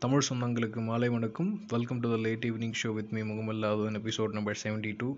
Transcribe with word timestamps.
தமிழ் 0.00 0.24
சொந்தங்களுக்கு 0.28 0.80
மாலை 0.80 1.08
வணக்கம் 1.08 1.50
welcome 1.68 2.00
to 2.00 2.08
the 2.12 2.16
late 2.16 2.44
evening 2.48 2.74
show 2.80 2.88
with 2.94 3.10
me 3.10 3.20
முகமல்லாதன் 3.20 3.96
episode 4.00 4.32
number 4.32 4.58
seventy 4.62 4.92
two 4.96 5.08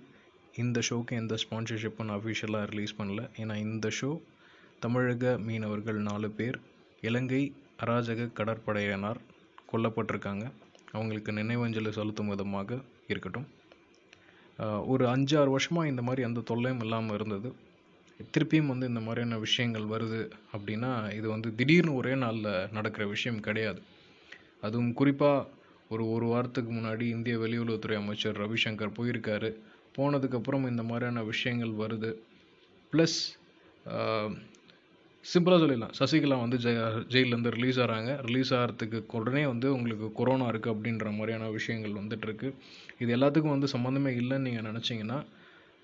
இந்த 0.54 0.80
ஷோக்கு 0.88 1.12
எந்த 1.12 1.34
ஸ்பான்சர்ஷிப்பும் 1.42 2.06
நான் 2.08 2.18
அஃபிஷியலாக 2.20 2.68
ரிலீஸ் 2.72 2.94
பண்ணல. 2.98 3.22
ஏன்னா 3.36 3.54
இந்த 3.56 3.90
ஷோ 3.98 4.10
தமிழக 4.80 5.32
மீனவர்கள் 5.46 5.98
நாலு 6.08 6.30
பேர் 6.30 6.58
இலங்கை 7.00 7.42
அராஜக 7.84 8.28
கடற்படையினர் 8.38 9.20
கொல்லப்பட்டிருக்காங்க. 9.72 10.44
அவங்களுக்கு 10.92 11.32
நினைவஞ்சலி 11.32 11.92
செலுத்தும் 11.98 12.32
விதமாக 12.34 12.78
இருக்கட்டும். 13.08 13.48
ஒரு 14.92 15.06
அஞ்சாறு 15.14 15.52
வருஷமாக 15.56 15.92
இந்த 15.94 16.02
மாதிரி 16.02 16.28
எந்த 16.28 16.46
தொல்லையும் 16.52 16.84
இல்லாமல் 16.86 17.18
இருந்தது. 17.18 17.50
திருப்பியும் 18.34 18.72
வந்து 18.74 18.86
இந்த 18.86 19.00
மாதிரியான 19.00 19.38
விஷயங்கள் 19.38 19.92
வருது 19.96 20.22
அப்படின்னா 20.54 20.92
இது 21.18 21.28
வந்து 21.28 21.50
திடீர்னு 21.54 21.98
ஒரே 22.00 22.14
நாளில் 22.14 22.54
நடக்கிற 22.78 23.06
விஷயம் 23.06 23.44
கிடையாது. 23.48 23.82
அதுவும் 24.62 24.92
குறிப்பாக 24.92 25.46
ஒரு 25.90 26.04
ஒரு 26.10 26.26
வாரத்துக்கு 26.26 26.70
முன்னாடி 26.72 27.04
இந்திய 27.16 27.34
வெளியுறவுத்துறை 27.38 27.96
அமைச்சர் 28.02 28.40
ரவிசங்கர் 28.42 28.96
போயிருக்காரு. 28.98 29.50
போனதுக்கப்புறம் 29.98 30.64
இந்த 30.70 30.82
மாதிரியான 30.82 31.22
விஷயங்கள் 31.32 31.74
வருது. 31.82 32.10
ப்ளஸ் 32.92 33.18
சிம்பிளாக 35.24 35.58
சொல்லிடலாம். 35.62 35.94
சசிகலா 35.98 36.36
வந்து 36.42 36.58
ஜெ 36.64 36.72
ஜெயிலேருந்து 37.12 37.52
ரிலீஸ் 37.56 37.78
ஆகிறாங்க 37.82 38.10
ரிலீஸ் 38.26 38.52
ஆகிறதுக்கு 38.54 38.98
உடனே 39.20 39.42
வந்து 39.52 39.68
உங்களுக்கு 39.76 40.08
கொரோனா 40.18 40.46
இருக்குது 40.52 40.74
அப்படின்ற 40.74 41.10
மாதிரியான 41.16 41.48
விஷயங்கள் 41.56 41.98
வந்துட்டுருக்கு 42.00 42.48
இது 43.02 43.10
எல்லாத்துக்கும் 43.16 43.54
வந்து 43.56 43.68
சம்மந்தமே 43.74 44.12
இல்லைன்னு 44.20 44.46
நீங்கள் 44.48 44.68
நினச்சிங்கன்னா 44.70 45.18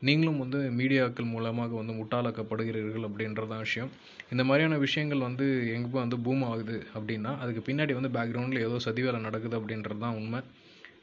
நீங்களும் 0.07 0.41
வந்து 0.43 0.59
மீடியாக்கள் 0.79 1.33
மூலமாக 1.35 1.73
வந்து 1.81 1.95
முட்டாளாக்கப்படுகிறீர்கள் 1.99 3.07
அப்படின்றதான் 3.09 3.63
விஷயம். 3.67 3.91
இந்த 4.33 4.43
மாதிரியான 4.49 4.79
விஷயங்கள் 4.87 5.27
வந்து 5.29 5.47
எங்கே 5.77 5.97
வந்து 6.05 6.17
பூம் 6.27 6.45
ஆகுது 6.51 6.79
அப்படின்னா 6.97 7.33
அதுக்கு 7.43 7.63
பின்னாடி 7.69 7.95
வந்து 7.99 8.11
பேக்ரவுண்டில் 8.17 8.65
ஏதோ 8.69 8.79
சதி 8.87 9.03
வேலை 9.07 9.21
நடக்குது 9.27 9.57
அப்படின்றது 9.61 10.03
தான் 10.07 10.19
உண்மை. 10.21 10.41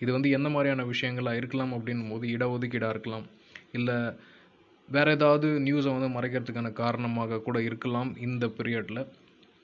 இது 0.03 0.09
வந்து 0.17 0.29
எந்த 0.37 0.49
மாதிரியான 0.55 0.85
விஷயங்களாக 0.91 1.39
இருக்கலாம் 1.41 1.73
அப்படின்னும் 1.77 2.11
போது 2.13 2.27
இடஒதுக்கீடாக 2.35 2.93
இருக்கலாம். 2.95 3.25
இல்லை 3.79 3.97
வேறு 4.89 5.11
ஏதாவது 5.17 5.47
நியூஸை 5.65 5.89
வந்து 5.95 6.11
மறைக்கிறதுக்கான 6.17 6.69
காரணமாக 6.83 7.41
கூட 7.47 7.57
இருக்கலாம் 7.69 8.11
இந்த 8.27 8.45
பீரியடில் 8.57 9.01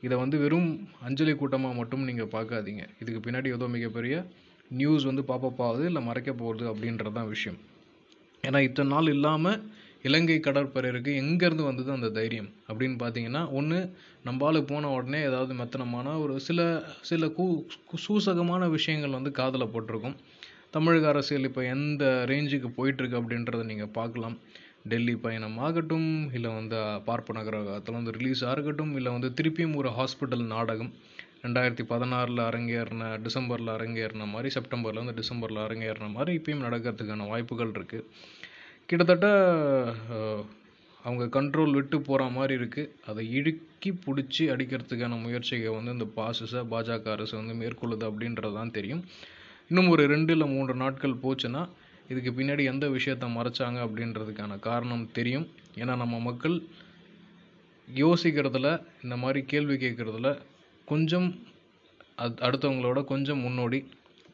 இதை 0.04 0.16
வந்து 0.24 0.38
வெறும் 0.44 0.72
அஞ்சலி 1.08 1.34
கூட்டமாக 1.36 1.80
மட்டும் 1.80 2.04
நீங்கள் 2.09 2.34
பார்க்காதீங்க. 2.34 2.84
இதுக்கு 3.02 3.22
பின்னாடி 3.28 3.48
ஏதோ 3.58 3.68
மிகப்பெரிய 3.78 4.16
நியூஸ் 4.72 5.08
வந்து 5.09 5.24
பாப்பப் 5.31 5.64
ஆகுது 5.68 5.86
இல்லை 5.92 6.02
மறைக்க 6.09 6.31
போகிறது 6.42 6.66
அப்படின்றது 6.72 7.16
தான் 7.20 7.31
விஷயம். 7.36 7.58
ஏன்னா 8.48 8.60
இத்தனை 8.60 8.90
நாள் 8.96 9.14
இல்லாமல் 9.16 9.60
இலங்கை 10.02 10.38
கடற்படையினருக்கு 10.40 11.12
எங்கேருந்து 11.22 11.64
வந்தது 11.68 11.90
அந்த 11.92 12.10
தைரியம்? 12.18 12.50
அப்படின்னு 12.70 12.98
பார்த்தீங்கன்னா 13.04 13.42
ஒன்று 13.52 13.80
நம்மளால 14.26 14.60
போன 14.62 14.90
உடனே 14.92 15.20
ஏதாவது 15.22 15.54
மெத்தனமான 15.54 16.14
ஒரு 16.24 16.34
சில 16.40 16.60
சில 17.02 17.30
கூ 17.30 17.46
சூசகமான 18.06 18.70
விஷயங்கள் 18.70 19.18
வந்து 19.18 19.32
காதில் 19.32 19.72
போட்டிருக்கும். 19.74 20.18
தமிழக 20.72 21.08
அரசியல் 21.08 21.48
இப்போ 21.50 21.64
எந்த 21.76 22.04
ரேஞ்சுக்கு 22.32 22.70
போயிட்டுருக்கு 22.78 23.20
அப்படின்றத 23.22 23.64
நீங்கள் 23.64 23.96
பார்க்கலாம். 24.00 24.38
டெல்லி 24.84 25.16
பயணம் 25.16 25.58
ஆகட்டும் 25.58 26.09
இல்லை 26.38 26.50
வந்து 26.54 26.80
பார்ப்ப 27.06 27.34
நகரத்தில் 27.34 27.98
வந்து 28.00 28.16
ரிலீஸாக 28.18 28.56
இருக்கட்டும் 28.56 28.94
இல்லை 28.96 29.12
வந்து 29.12 29.30
திருப்பியும் 29.38 29.78
ஒரு 29.82 29.92
ஹாஸ்பிட்டல் 30.00 30.46
நாடகம். 30.56 30.92
ரெண்டாயிரத்தி 31.46 31.84
பதினாறில் 31.90 32.42
அரங்கேறின 32.50 33.08
டிசம்பரில் 33.26 33.72
அரங்கேறின 33.78 34.28
மாதிரி 34.34 34.50
செப்டம்பரில் 34.56 35.02
வந்து 35.02 35.18
டிசம்பரில் 35.20 35.60
அரங்கேறின 35.66 36.08
மாதிரி 36.12 36.32
இப்பயும் 36.38 36.64
நடக்கிறதுக்கான 36.68 37.28
வாய்ப்புகள் 37.32 37.74
இருக்குது 37.78 38.06
கிட்டத்தட்ட 38.90 39.28
அவங்க 41.06 41.26
கண்ட்ரோல் 41.36 41.76
விட்டு 41.78 41.98
போகிற 42.02 42.30
மாதிரி 42.38 42.54
இருக்குது 42.60 42.92
அதை 43.10 43.24
இழுக்கி 43.38 43.90
பிடிச்சி 44.06 44.44
அடிக்கிறதுக்கான 44.54 45.20
முயற்சியை 45.26 45.74
வந்து 45.76 45.92
இந்த 45.92 46.08
பாசிச 46.16 46.64
பாஜக 46.72 47.12
அரசு 47.16 47.36
வந்து 47.42 47.56
மேற்கொள்ளுது 47.62 48.06
அப்படின்றது 48.09 48.54
தான் 48.54 48.74
தெரியும். 48.78 49.04
இன்னும் 49.70 49.92
ஒரு 49.94 50.04
ரெண்டு 50.14 50.34
இல்லை 50.36 50.48
மூன்று 50.48 50.74
நாட்கள் 50.84 51.22
போச்சுன்னா 51.26 51.62
இதுக்கு 52.09 52.32
பின்னாடி 52.40 52.64
எந்த 52.72 52.88
விஷயத்த 52.96 53.28
மறைச்சாங்க 53.38 53.80
அப்படின்றதுக்கான 53.86 54.59
காரணம் 54.70 55.06
தெரியும். 55.20 55.48
ஏன்னா 55.81 55.94
நம்ம 56.03 56.16
மக்கள் 56.30 56.58
யோசிக்கிறதுல 57.88 58.68
இந்த 59.06 59.16
மாதிரி 59.24 59.42
கேள்வி 59.53 59.75
கேட்குறதுல 59.86 60.30
கொஞ்சம் 60.85 61.28
அடுத்தவங்களோட 62.46 63.00
கொஞ்சம் 63.03 63.44
முன்னோடி. 63.46 63.79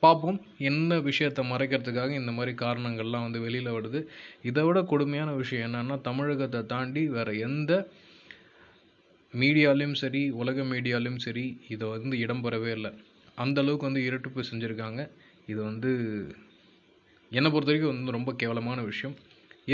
பார்ப்போம் 0.04 0.38
என்ன 0.70 1.00
விஷயத்தை 1.00 1.42
மறைக்கிறதுக்காக 1.52 2.12
இந்த 2.20 2.32
மாதிரி 2.32 2.54
காரணங்கள்லாம் 2.62 3.26
வந்து 3.26 3.40
வெளியில் 3.40 3.76
வருது. 3.78 4.00
இதை 4.50 4.64
விட 4.64 4.80
கொடுமையான 4.84 5.32
விஷயம் 5.34 5.66
என்னென்னா 5.68 5.98
தமிழகத்தை 6.02 6.62
தாண்டி 6.66 7.04
வேற 7.08 7.32
எந்த 7.48 7.72
மீடியாலையும் 9.34 9.98
சரி 10.04 10.22
உலக 10.42 10.64
மீடியாலையும் 10.64 11.22
சரி 11.26 11.46
இதை 11.74 11.86
வந்து 11.90 12.16
இடம்பெறவே 12.18 12.72
இல்லை. 12.78 12.92
அந்தளவுக்கு 13.38 13.90
வந்து 13.90 14.02
இரட்டிப்பு 14.10 14.42
செஞ்சுருக்காங்க. 14.52 15.02
இது 15.52 15.62
வந்து 15.64 15.92
என்னை 17.32 17.50
பொறுத்த 17.52 17.72
வரைக்கும் 17.72 17.94
வந்து 17.94 18.18
ரொம்ப 18.18 18.32
கேவலமான 18.34 18.80
விஷயம். 18.82 19.16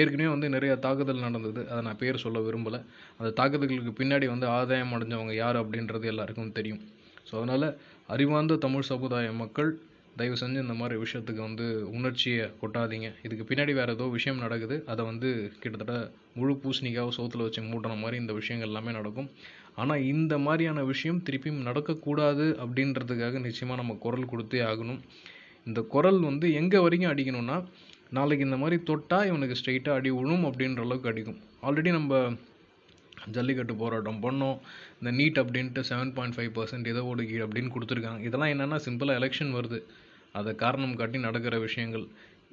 ஏற்கனவே 0.02 0.30
வந்து 0.34 0.48
நிறைய 0.56 0.74
தாக்குதல் 0.86 1.26
நடந்தது. 1.26 1.62
அதை 1.72 1.82
நான் 1.88 2.00
பேர் 2.02 2.24
சொல்ல 2.26 2.40
விரும்பலை. 2.48 2.80
அந்த 3.20 3.30
தாக்குதல்களுக்கு 3.40 3.94
பின்னாடி 4.00 4.28
வந்து 4.34 4.48
ஆதாயம் 4.58 4.94
அடைஞ்சவங்க 4.98 5.36
யார் 5.44 5.60
அப்படின்றது 5.62 6.08
எல்லாருக்கும் 6.14 6.56
தெரியும். 6.60 6.82
ஸோ 7.30 7.34
அதனால் 7.40 7.68
அறிவார்ந்த 8.16 8.58
தமிழ் 8.66 8.90
சமுதாய 8.90 9.30
மக்கள் 9.44 9.72
தயவு 10.20 10.38
செஞ்சு 10.42 10.60
இந்த 10.66 10.76
மாதிரி 10.80 10.96
விஷயத்துக்கு 11.02 11.42
வந்து 11.48 11.66
உணர்ச்சியை 11.98 12.46
கொட்டாதீங்க. 12.62 13.08
இதுக்கு 13.26 13.44
பின்னாடி 13.50 13.74
வேறு 13.80 13.94
ஏதோ 13.96 14.06
விஷயம் 14.16 14.40
நடக்குது. 14.46 14.76
அதை 14.92 15.02
வந்து 15.10 15.30
கிட்டத்தட்ட 15.62 15.96
முழு 16.38 16.54
பூசணிக்காவை 16.62 17.12
சோத்தில் 17.18 17.44
வச்சு 17.46 17.62
மூட்டுற 17.72 17.96
மாதிரி 18.04 18.18
இந்த 18.24 18.34
விஷயங்கள் 18.40 18.70
எல்லாமே 18.72 18.94
நடக்கும். 19.00 19.30
ஆனால் 19.82 20.06
இந்த 20.14 20.34
மாதிரியான 20.46 20.84
விஷயம் 20.92 21.20
திருப்பியும் 21.28 21.62
நடக்கக்கூடாது 21.68 22.46
அப்படின்றதுக்காக 22.64 23.42
நிச்சயமாக 23.48 23.80
நம்ம 23.82 23.96
குரல் 24.06 24.32
கொடுத்தே 24.32 24.62
ஆகணும். 24.70 25.00
இந்த 25.68 25.80
குரல் 25.94 26.20
வந்து 26.30 26.48
எங்கே 26.62 26.80
வரைக்கும் 26.86 27.12
அடிக்கணும்னா 27.12 27.58
நாளைக்கு 28.10 28.46
இந்த 28.46 28.58
மாதிரி 28.58 28.84
தொட்டால் 28.84 29.28
இவனுக்கு 29.28 29.56
ஸ்ட்ரைட்டாக 29.62 29.90
அடி 29.90 30.12
விழும் 30.12 30.46
அப்படின்ற 30.46 30.78
அளவுக்கு 30.78 31.10
அடிக்கும். 31.10 31.40
ஆல்ரெடி 31.62 31.92
நம்ம 31.92 32.34
ஜல்லிக்கட்டு 33.32 33.76
போராட்டம் 33.76 34.24
பண்ணோம். 34.24 34.60
இந்த 35.02 35.24
நீட் 35.24 35.44
அப்படின்ட்டு 35.44 35.84
செவன் 35.90 36.14
பாயிண்ட் 36.14 36.36
ஃபைவ் 36.36 36.52
பர்சன்ட் 36.58 36.88
இதை 36.88 37.02
ஒதுக்கீடு 37.02 37.48
அப்படின்னு 37.48 37.72
கொடுத்துருக்காங்க. 37.76 38.20
இதெல்லாம் 38.20 38.50
என்னென்னா 38.50 38.76
சிம்பிளாக 38.76 39.18
எலெக்ஷன் 39.22 39.56
வருது. 39.56 39.84
அதை 40.34 40.56
காரணம் 40.56 40.96
காட்டி 40.96 41.20
நடக்கிற 41.20 41.60
விஷயங்கள். 41.60 42.08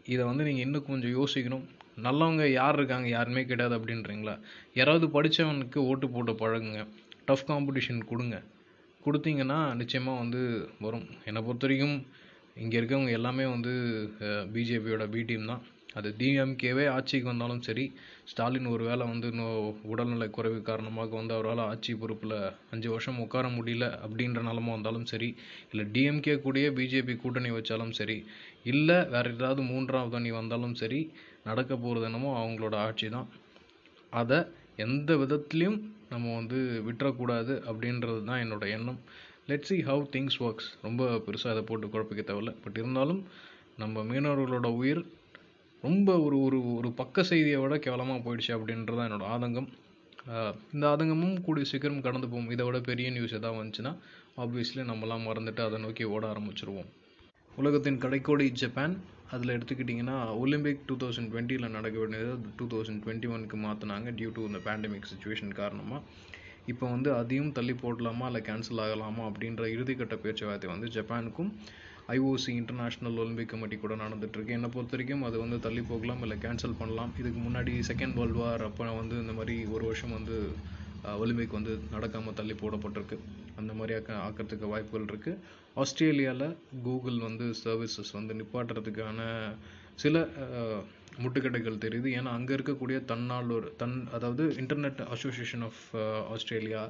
இதை 0.04 0.24
வந்து 0.24 0.44
நீங்கள் 0.44 0.64
இன்னும் 0.64 0.86
கொஞ்சம் 0.86 1.14
யோசிக்கணும். 1.18 1.64
நல்லவங்க 2.02 2.52
யார் 2.52 2.74
இருக்காங்க 2.74 3.08
யாருமே 3.08 3.44
கிடையாது 3.44 3.78
அப்படின்றீங்களா? 3.78 4.40
யாராவது 4.74 5.06
படித்தவனுக்கு 5.06 5.76
ஓட்டு 5.76 6.08
போட்டு 6.08 6.32
பழகுங்க. 6.32 6.86
டஃப் 7.24 7.50
காம்படிஷன் 7.50 8.04
கொடுங்க. 8.04 8.42
கொடுத்தீங்கன்னா 9.06 9.74
நிச்சயமாக 9.74 10.18
வந்து 10.18 10.68
வரும். 10.80 11.06
என்னை 11.24 11.42
பொறுத்த 11.42 11.66
வரைக்கும் 11.66 12.06
இங்கே 12.56 12.76
இருக்கவங்க 12.80 13.12
எல்லாமே 13.18 13.44
வந்து 13.54 13.72
பிஜேபியோட 14.54 15.04
பி 15.14 15.22
டீம் 15.28 15.50
தான். 15.52 15.62
அது 15.98 16.08
டிஎம்கேவே 16.20 16.84
ஆட்சிக்கு 16.94 17.28
வந்தாலும் 17.30 17.62
சரி 17.66 17.84
ஸ்டாலின் 18.30 18.68
ஒரு 18.74 18.82
வேளை 18.88 19.04
வந்து 19.10 19.26
இன்னும் 19.32 19.58
உடல்நலை 19.92 20.26
குறைவு 20.36 20.58
காரணமாக 20.68 21.16
வந்து 21.20 21.34
அவரால் 21.36 21.62
ஆட்சி 21.70 21.92
பொறுப்பில் 22.00 22.34
அஞ்சு 22.74 22.88
வருஷம் 22.92 23.20
உட்கார 23.24 23.48
முடியல 23.58 23.86
அப்படின்ற 24.04 24.42
நிலமை 24.48 24.72
வந்தாலும் 24.76 25.06
சரி 25.12 25.28
இல்லை 25.70 25.84
டிஎம்கே 25.94 26.34
கூடயே 26.46 26.70
பிஜேபி 26.78 27.14
கூட்டணி 27.22 27.52
வச்சாலும் 27.56 27.94
சரி 28.00 28.18
இல்லை 28.72 28.98
வேறு 29.14 29.34
ஏதாவது 29.36 29.62
மூன்றாவது 29.70 30.18
அணி 30.20 30.32
வந்தாலும் 30.40 30.76
சரி 30.82 31.00
நடக்க 31.48 31.72
போகிறது 31.76 32.08
என்னமோ 32.10 32.32
அவங்களோட 32.40 32.76
ஆட்சி 32.86 33.08
தான். 33.16 33.28
அதை 34.20 34.40
எந்த 34.86 35.10
விதத்துலேயும் 35.22 35.80
நம்ம 36.12 36.26
வந்து 36.40 36.58
விட்டுறக்கூடாது 36.86 37.54
அப்படின்றது 37.70 38.20
தான் 38.30 38.42
என்னோட 38.44 38.64
எண்ணம். 38.76 39.00
Let 39.50 39.68
see 39.70 39.76
how 39.88 40.02
things 40.14 40.38
works 40.46 40.68
ரொம்ப 40.86 41.08
பெருசாக 41.26 41.52
அதை 41.54 41.62
போட்டு 41.70 41.92
குழப்பிக்க 41.94 42.22
தேவையில்ல. 42.30 42.52
பட் 42.64 42.78
இருந்தாலும் 42.82 43.20
நம்ம 43.82 44.04
மீனவர்களோட 44.10 44.68
உயிர் 44.80 45.02
ரொம்ப 45.82 46.10
ஒரு 46.26 46.36
ஒரு 46.46 46.58
ஒரு 46.78 46.90
பக்க 47.00 47.24
செய்தியை 47.30 47.58
விட 47.62 47.76
கேவலமாக 47.86 48.20
போயிடுச்சு 48.26 48.52
அப்படின்றது 48.56 48.98
தான் 48.98 49.08
என்னோட 49.08 49.26
ஆதங்கம். 49.34 49.68
இந்த 50.74 50.84
ஆதங்கமும் 50.92 51.34
கூடிய 51.46 51.64
சீக்கிரம் 51.70 52.04
கடந்து 52.06 52.28
போகும். 52.32 52.50
இதை 52.54 52.64
விட 52.68 52.78
பெரிய 52.90 53.08
நியூஸ் 53.16 53.36
எதாவது 53.38 53.58
வந்துச்சுன்னா 53.60 53.92
ஆப்வியஸ்லி 54.44 54.84
நம்மலாம் 54.90 55.26
மறந்துட்டு 55.28 55.62
அதை 55.66 55.80
நோக்கி 55.84 56.04
ஓட 56.14 56.24
ஆரம்பிச்சிருவோம். 56.32 56.88
உலகத்தின் 57.58 58.00
கடைக்கோடி 58.04 58.46
ஜப்பான் 58.62 58.94
அதில் 59.34 59.54
எடுத்துக்கிட்டிங்கன்னா 59.56 60.16
ஒலிம்பிக் 60.42 60.82
டூ 60.88 60.94
தௌசண்ட் 61.02 61.30
டுவெண்ட்டியில் 61.32 61.74
நடக்க 61.76 61.96
வேண்டியது 62.02 62.32
டூ 62.58 62.64
தௌசண்ட் 62.72 63.00
டுவெண்ட்டி 63.04 63.28
ஒனுக்கு 63.34 63.58
மாற்றினாங்க 63.66 64.10
டியூ 64.18 64.30
டு 64.36 64.42
இந்த 64.50 64.60
பேண்டமிக் 64.66 65.10
சுச்சுவேஷன் 65.12 65.54
காரணமாக 65.60 66.00
இப்போ 66.72 66.84
வந்து 66.94 67.10
அதையும் 67.20 67.54
தள்ளி 67.56 67.74
போடலாமா? 67.82 68.26
இல்லை 68.30 68.42
கேன்சல் 68.48 68.82
ஆகலாமா? 68.84 69.22
அப்படின்ற 69.30 69.64
இறுதிக்கட்ட 69.74 70.14
பேச்சுவார்த்தை 70.24 70.68
வந்து 70.74 70.88
ஜப்பானுக்கும் 70.96 71.50
ஐஓசி 72.14 72.50
இன்டர்நேஷ்னல் 72.60 73.18
ஒலிம்பிக் 73.22 73.50
கமிட்டி 73.52 73.76
கூட 73.82 73.94
நடந்துட்டு 74.02 74.36
இருக்கு. 74.38 74.56
என்னை 74.58 74.68
பொறுத்த 74.74 74.94
வரைக்கும் 74.96 75.24
அது 75.28 75.36
வந்து 75.44 75.58
தள்ளி 75.66 75.82
போகலாம் 75.90 76.22
இல்லை 76.24 76.36
கேன்சல் 76.44 76.78
பண்ணலாம். 76.80 77.12
இதுக்கு 77.20 77.40
முன்னாடி 77.46 77.74
செகண்ட் 77.90 78.16
வேர்ல்டு 78.18 78.40
வார் 78.42 78.64
அப்போ 78.68 78.88
வந்து 79.00 79.16
இந்த 79.24 79.34
மாதிரி 79.38 79.56
ஒரு 79.74 79.84
வருஷம் 79.90 80.16
வந்து 80.18 80.36
ஒலிம்பிக் 81.22 81.56
வந்து 81.58 81.72
நடக்காமல் 81.94 82.36
தள்ளி 82.40 82.54
போடப்பட்டிருக்கு. 82.60 83.16
அந்த 83.60 83.72
மாதிரி 83.78 83.92
ஆக்க 83.98 84.12
ஆக்கிறதுக்கு 84.26 84.70
வாய்ப்புகள் 84.72 85.08
இருக்குது 85.12 85.40
ஆஸ்திரேலியாவில் 85.82 86.46
கூகுள் 86.86 87.18
வந்து 87.28 87.46
சர்வீசஸ் 87.64 88.12
வந்து 88.18 88.34
நிப்பாட்டுறதுக்கான 88.40 89.20
சில 90.02 90.18
முட்டுக்கட்டைகள் 91.22 91.82
தெரியுது. 91.84 92.08
ஏன்னா 92.18 92.30
அங்கே 92.38 92.52
இருக்கக்கூடிய 92.58 92.98
தன்னாளூர் 93.10 93.66
தன் 93.82 93.98
அதாவது 94.16 94.44
இன்டர்நெட் 94.62 95.02
அசோசியேஷன் 95.16 95.66
ஆஃப் 95.68 95.82
ஆஸ்திரேலியா 96.34 96.82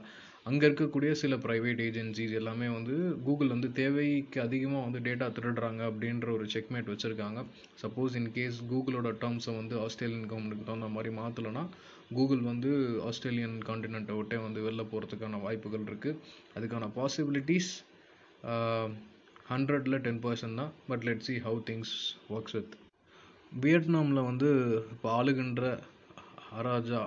அங்கே 0.49 0.65
இருக்கக்கூடிய 0.69 1.11
சில 1.21 1.35
ப்ரைவேட் 1.45 1.79
ஏஜென்சிஸ் 1.85 2.35
எல்லாமே 2.41 2.67
வந்து 2.77 2.95
கூகுள் 3.27 3.53
வந்து 3.53 3.69
தேவைக்கு 3.79 4.39
அதிகமாக 4.47 4.83
வந்து 4.87 5.01
டேட்டா 5.07 5.27
திருடுறாங்க 5.37 5.83
அப்படின்ற 5.91 6.29
ஒரு 6.37 6.47
செக்மேட் 6.55 6.91
வச்சுருக்காங்க. 6.93 7.41
சப்போஸ் 7.83 8.17
இன்கேஸ் 8.21 8.59
கூகுளோட 8.73 9.11
டேர்ம்ஸை 9.23 9.55
வந்து 9.61 9.77
ஆஸ்திரேலியன் 9.85 10.29
கவர்மெண்ட்டுக்கு 10.33 10.69
தகுந்த 10.69 10.91
மாதிரி 10.97 11.13
மாற்றலைன்னா 11.21 11.65
கூகுள் 12.19 12.43
வந்து 12.51 12.71
ஆஸ்திரேலியன் 13.11 13.57
காண்டினெண்ட்டை 13.69 14.17
விட்டே 14.19 14.41
வந்து 14.47 14.61
வெளில 14.67 14.85
போகிறதுக்கான 14.93 15.41
வாய்ப்புகள் 15.47 15.89
இருக்குது 15.91 16.19
அதுக்கான 16.57 16.91
பாசிபிலிட்டிஸ் 17.01 17.73
ஹண்ட்ரடில் 19.53 20.03
டென் 20.07 20.23
பர்சன்ட் 20.27 20.61
தான். 20.63 20.73
But 20.91 21.07
let 21.11 21.27
see 21.29 21.37
how 21.47 21.61
things 21.71 21.95
works 22.35 22.57
with 22.59 22.75
வியட்நாமில் 23.63 24.29
வந்து 24.29 24.49
இப்போ 24.93 25.09
ஆளுகின்ற 25.19 25.65
அராஜா 26.61 27.01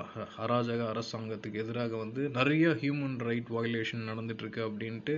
அராஜக 0.44 0.82
அரசாங்கத்துக்கு 0.92 1.62
எதிராக 1.64 1.94
வந்து 2.04 2.22
நிறைய 2.38 2.66
ஹியூமன் 2.82 3.18
ரைட் 3.28 3.50
வயலேஷன் 3.56 4.08
நடந்துட்டுருக்கு 4.10 4.62
அப்படின்ட்டு 4.68 5.16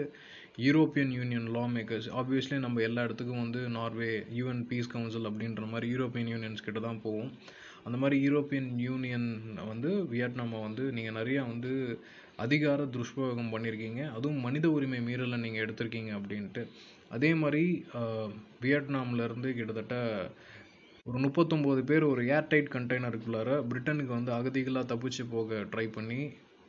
European 0.66 1.12
Union 1.18 1.48
law 1.56 1.64
makers 1.76 2.08
obviously 2.22 2.58
நம்ம 2.66 2.82
எல்லா 2.88 3.04
இடத்துக்கும் 3.08 3.44
வந்து 3.44 3.62
நார்வே 3.78 4.12
யூஎன் 4.40 4.64
பீஸ் 4.70 4.92
கவுன்சில் 4.94 5.30
அப்படின்ற 5.32 5.66
மாதிரி 5.74 5.88
யூரோப்பியன் 5.94 6.32
யூனியன்ஸ் 6.34 6.66
கிட்ட 6.68 6.80
தான் 6.88 7.02
போவோம். 7.06 7.32
அந்த 7.86 7.98
மாதிரி 8.02 8.18
யூரோப்பியன் 8.28 8.70
யூனியன் 8.88 9.28
வந்து 9.72 9.92
வியட்நாமை 10.14 10.60
வந்து 10.68 10.86
நீங்கள் 10.98 11.18
நிறையா 11.20 11.44
வந்து 11.54 11.72
அதிகார 12.46 12.82
துஷ்பிரயோகம் 12.96 13.54
பண்ணியிருக்கீங்க 13.54 14.02
அதுவும் 14.18 14.44
மனித 14.48 14.66
உரிமை 14.78 15.00
மீறலை 15.08 15.38
நீங்கள் 15.46 15.64
எடுத்திருக்கீங்க 15.66 16.12
அப்படின்ட்டு. 16.20 16.62
அதே 17.16 17.32
மாதிரி 17.42 17.64
வியட்நாம்லேருந்து 18.66 19.52
கிட்டத்தட்ட 19.58 19.96
ஒரு 21.10 21.20
முப்பத்தொம்போது 21.24 21.82
பேர் 21.90 22.04
ஒரு 22.04 22.22
ஏர்டைட் 22.38 22.68
கண்டெய்னருக்குள்ளார 22.74 23.52
பிரிட்டனுக்கு 23.70 24.12
வந்து 24.18 24.32
அகதிகளாக 24.36 24.86
தப்பிச்சு 24.92 25.24
போக 25.32 25.60
ட்ரை 25.72 25.86
பண்ணி 25.96 26.18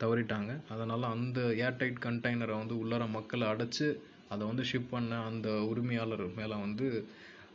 தவறிட்டாங்க. 0.02 0.50
அதனால் 0.72 1.04
அந்த 1.14 1.40
ஏர்டைட் 1.66 1.98
கண்டெய்னரை 2.04 2.54
வந்து 2.60 2.74
உள்ளார 2.82 3.06
மக்களை 3.16 3.46
அடைச்சி 3.48 3.86
அதை 4.32 4.42
வந்து 4.46 4.64
ஷிப் 4.70 4.88
பண்ண 4.90 5.18
அந்த 5.30 5.48
உரிமையாளர் 5.72 6.24
மேலே 6.38 6.56
வந்து 6.64 6.86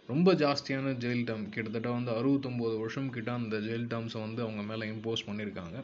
ரொம்ப 0.10 0.34
ஜாஸ்தியான 0.44 0.94
ஜெயில் 1.04 1.26
டேம் 1.30 1.46
கிட்டத்தட்ட 1.56 1.90
வந்து 1.98 2.12
அறுபத்தொம்போது 2.20 2.76
வருஷம் 2.84 3.10
கிட்ட 3.16 3.32
அந்த 3.40 3.58
ஜெயில் 3.68 3.90
டேம்ஸை 3.94 4.22
வந்து 4.26 4.44
அவங்க 4.46 4.64
மேலே 4.72 4.92
இம்போஸ் 4.94 5.26
பண்ணியிருக்காங்க 5.30 5.78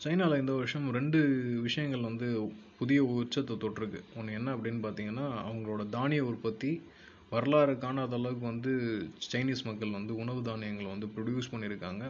சைனாவில் 0.00 0.42
இந்த 0.42 0.52
வருஷம் 0.52 0.88
ரெண்டு 0.98 1.18
விஷயங்கள் 1.66 2.08
வந்து 2.10 2.28
புதிய 2.78 3.00
உச்சத்தை 3.22 3.56
தொட்டிருக்கு. 3.64 4.00
ஒன்று 4.18 4.36
என்ன 4.38 4.54
அப்படின்னு 4.56 4.82
பார்த்தீங்கன்னா 4.86 5.26
அவங்களோட 5.48 5.82
தானிய 5.96 6.22
உற்பத்தி 6.30 6.70
வரலாறு 7.32 7.74
காணாத 7.84 8.14
அளவுக்கு 8.18 8.44
வந்து 8.52 8.72
சைனீஸ் 9.30 9.66
மக்கள் 9.68 9.96
வந்து 9.98 10.12
உணவு 10.22 10.40
தானியங்களை 10.48 10.88
வந்து 10.94 11.08
ப்ரொடியூஸ் 11.16 11.50
பண்ணியிருக்காங்க. 11.52 12.04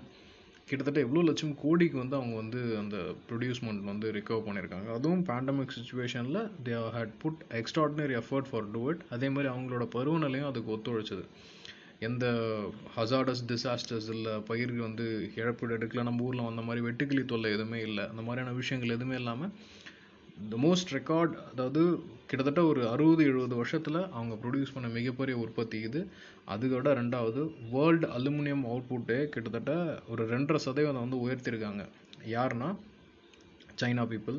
கிட்டத்தட்ட 0.68 1.00
எவ்வளோ 1.06 1.22
லட்சம் 1.28 1.54
கோடிக்கு 1.62 1.96
வந்து 2.00 2.16
அவங்க 2.18 2.34
வந்து 2.40 2.60
அந்த 2.80 2.96
ப்ரொடியூஸ்மெண்ட் 3.28 3.82
வந்து 3.90 4.06
ரிகவர் 4.16 4.44
பண்ணியிருக்காங்க. 4.48 4.88
அதுவும் 4.98 5.24
பேண்டமிக் 5.30 5.74
சுச்சுவேஷனில் 5.76 6.40
they 6.66 6.74
had 6.96 7.14
put 7.22 7.40
extraordinary 7.60 8.16
effort 8.20 8.50
for 8.50 8.68
to 8.74 8.82
it 8.92 9.02
அதே 9.16 9.30
மாதிரி 9.36 9.50
அவங்களோட 9.54 9.86
பருவநிலையும் 9.96 10.50
அதுக்கு 10.50 10.72
ஒத்துழைச்சது. 10.76 11.24
எந்த 12.08 12.26
ஹசார்டஸ் 12.96 13.42
டிசாஸ்டர்ஸ் 13.50 14.08
இல்லை 14.16 14.34
பயிர்கள் 14.50 14.86
வந்து 14.86 15.06
இழப்பீடு 15.40 15.74
எடுக்கல 15.76 16.04
நம்ம 16.08 16.24
ஊரில் 16.28 16.46
வந்த 16.48 16.62
மாதிரி 16.68 16.84
வெட்டுக்கிளி 16.86 17.24
தொல்லை 17.32 17.50
எதுவுமே 17.56 17.80
இல்லை 17.88 18.04
அந்த 18.12 18.22
மாதிரியான 18.28 18.54
விஷயங்கள் 18.60 18.94
எதுவுமே 18.96 19.16
இல்லாமல் 19.22 19.52
த 20.52 20.58
மோஸ்ட் 20.66 20.92
ரெக்கார்ட் 20.98 21.34
அதாவது 21.52 21.82
கிட்டத்தட்ட 22.30 22.62
ஒரு 22.64 22.88
அறுபது 22.88 23.22
எழுபது 23.24 23.54
வருஷத்தில் 23.54 24.00
அவங்க 24.10 24.34
ப்ரொடியூஸ் 24.42 24.74
பண்ண 24.74 24.88
மிகப்பெரிய 24.88 25.36
உற்பத்தி 25.38 25.80
இது. 25.80 26.00
அதுக்கோட 26.52 26.88
ரெண்டாவது 27.00 27.40
வேர்ல்டு 27.72 28.06
அலுமினியம் 28.18 28.64
அவுட்புட்டே 28.70 29.18
கிட்டத்தட்ட 29.28 29.72
ஒரு 30.08 30.24
ரெண்டரை 30.28 30.60
சதவீதம் 30.66 31.02
வந்து 31.04 31.20
உயர்த்தியிருக்காங்க 31.24 31.84
யாருன்னா 32.34 32.68
சைனா 33.80 34.04
பீப்புள் 34.12 34.38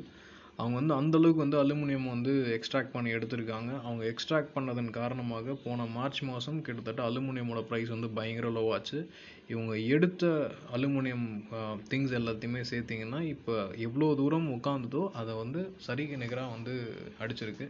அவங்க 0.61 0.75
வந்து 0.79 0.93
அந்தளவுக்கு 0.99 1.41
வந்து 1.43 1.59
அலுமினியம் 1.61 2.07
வந்து 2.13 2.31
எக்ஸ்ட்ராக்ட் 2.55 2.91
பண்ணி 2.95 3.09
எடுத்திருக்காங்க. 3.17 3.71
அவங்க 3.85 4.03
எக்ஸ்ட்ராக்ட் 4.11 4.51
பண்ணதன் 4.55 4.89
காரணமாக 4.97 5.55
போன 5.65 5.85
மார்ச் 5.95 6.19
மாதம் 6.29 6.59
கிட்டத்தட்ட 6.65 7.01
அலுமினியமோட 7.09 7.61
ப்ரைஸ் 7.69 7.93
வந்து 7.95 8.09
பயங்கர 8.17 8.49
லோவாச்சு 8.57 8.99
இவங்க 9.53 9.73
எடுத்த 9.95 10.25
அலுமினியம் 10.77 11.25
திங்ஸ் 11.91 12.17
எல்லாத்தையுமே 12.19 12.61
சேர்த்திங்கன்னா 12.71 13.21
இப்போ 13.33 13.55
எவ்வளோ 13.87 14.09
தூரம் 14.21 14.47
உட்காந்துதோ 14.57 15.03
அதை 15.21 15.33
வந்து 15.43 15.63
சரிக்கு 15.87 16.21
நிகராக 16.25 16.55
வந்து 16.57 16.75
அடிச்சிருக்கு. 17.23 17.67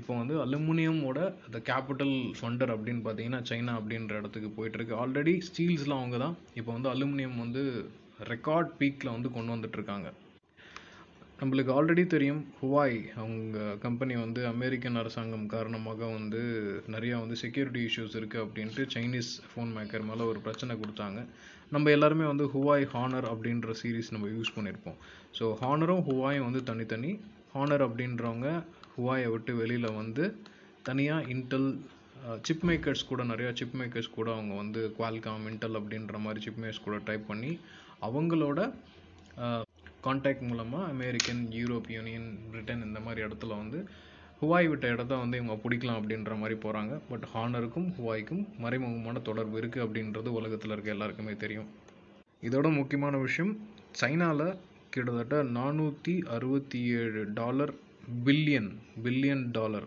இப்போ 0.00 0.12
வந்து 0.20 0.34
அலுமினியமோட 0.44 1.18
த 1.54 1.58
கேபிட்டல் 1.70 2.16
ஃபண்டர் 2.38 2.72
அப்படின்னு 2.74 3.02
பார்த்தீங்கன்னா 3.06 3.42
சைனா 3.50 3.74
அப்படின்ற 3.80 4.14
இடத்துக்கு 4.20 4.50
போயிட்டுருக்கு. 4.56 4.94
ஆல்ரெடி 5.02 5.34
ஸ்டீல்ஸ்லாம் 5.48 6.02
அவங்க 6.02 6.18
தான். 6.24 6.36
இப்போ 6.60 6.70
வந்து 6.76 6.92
அலுமினியம் 6.94 7.40
வந்து 7.44 7.64
ரெக்கார்ட் 8.32 8.70
பீக்கில் 8.80 9.16
வந்து 9.16 9.30
கொண்டு 9.36 9.54
வந்துட்டுருக்காங்க. 9.54 10.08
நம்மளுக்கு 11.40 11.70
ஆல்ரெடி 11.78 12.02
தெரியும் 12.12 12.42
ஹுவாய் 12.58 12.98
அவங்க 13.22 13.56
கம்பெனி 13.82 14.14
வந்து 14.22 14.40
அமெரிக்கன் 14.52 14.98
அரசாங்கம் 15.00 15.44
காரணமாக 15.54 16.06
வந்து 16.14 16.40
நிறையா 16.94 17.16
வந்து 17.22 17.36
செக்யூரிட்டி 17.42 17.80
இஷ்யூஸ் 17.88 18.16
இருக்குது 18.20 18.42
அப்படின்ட்டு 18.44 18.84
சைனீஸ் 18.94 19.30
ஃபோன் 19.50 19.72
மேக்கர் 19.76 20.06
மேலே 20.10 20.22
ஒரு 20.30 20.40
பிரச்சனை 20.46 20.74
கொடுத்தாங்க. 20.82 21.18
நம்ம 21.74 21.90
எல்லாருமே 21.96 22.26
வந்து 22.32 22.46
ஹுவாய் 22.54 22.86
ஹானர் 22.94 23.28
அப்படின்ற 23.32 23.74
சீரீஸ் 23.82 24.12
நம்ம 24.14 24.30
யூஸ் 24.36 24.54
பண்ணியிருப்போம் 24.56 24.98
ஸோ 25.38 25.44
ஹானரும் 25.62 26.02
ஹுவாயும் 26.08 26.46
வந்து 26.48 26.62
தனித்தனி. 26.70 27.12
ஹானர் 27.54 27.84
அப்படின்றவங்க 27.88 28.48
ஹுவாயை 28.96 29.28
விட்டு 29.34 29.52
வெளியில் 29.60 29.90
வந்து 30.00 30.24
தனியாக 30.88 31.28
இன்டெல் 31.34 31.70
சிப் 32.46 32.66
மேக்கர்ஸ் 32.68 33.08
கூட 33.10 33.22
நிறையா 33.32 33.50
சிப் 33.58 33.78
மேக்கர்ஸ் 33.80 34.14
கூட 34.18 34.28
அவங்க 34.36 34.54
வந்து 34.62 34.80
குவால்காம் 34.98 35.46
இன்டெல் 35.52 35.78
அப்படின்ற 35.80 36.18
மாதிரி 36.26 36.40
சிப் 36.46 36.60
மேக்கர்ஸ் 36.62 36.84
கூட 36.86 36.98
டைப் 37.08 37.30
பண்ணி 37.30 37.52
அவங்களோட 38.08 38.60
கான்டாக்ட் 40.06 40.48
மூலமாக 40.48 40.90
அமெரிக்கன் 40.94 41.42
யூரோப் 41.60 41.88
யூனியன் 41.96 42.28
பிரிட்டன் 42.50 42.84
இந்த 42.88 43.00
மாதிரி 43.06 43.20
இடத்துல 43.26 43.56
வந்து 43.62 43.78
ஹுவாய் 44.40 44.68
விட்ட 44.70 44.86
இடத்த 44.94 45.12
வந்து 45.22 45.38
இவங்க 45.40 45.54
பிடிக்கலாம் 45.62 45.98
அப்படின்ற 46.00 46.32
மாதிரி 46.40 46.56
போகிறாங்க 46.64 46.94
பட் 47.10 47.24
ஹானருக்கும் 47.34 47.86
ஹுவாய்க்கும் 47.98 48.42
மறைமுகமான 48.64 49.22
தொடர்பு 49.28 49.56
இருக்குது 49.60 49.84
அப்படின்றது 49.84 50.30
உலகத்தில் 50.38 50.74
இருக்க 50.74 50.90
எல்லாருக்குமே 50.94 51.34
தெரியும். 51.44 51.68
இதோட 52.42 52.68
முக்கியமான 52.78 53.16
விஷயம் 53.26 53.52
சைனாவில் 54.00 54.58
கிட்டத்தட்ட 54.94 55.36
நானூற்றி 55.58 56.14
அறுபத்தி 56.34 56.80
ஏழு 57.00 57.22
டாலர் 57.38 57.72
பில்லியன் 58.26 58.70
பில்லியன் 59.04 59.44
டாலர். 59.56 59.86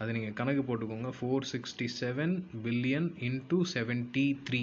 அது 0.00 0.14
நீங்கள் 0.16 0.38
கணக்கு 0.40 0.62
போட்டுக்கோங்க. 0.68 1.10
Four 1.18 1.48
sixty 1.52 1.88
seven 2.00 2.34
billion 2.64 3.08
into 3.28 3.58
seventy 3.74 4.26
three 4.48 4.62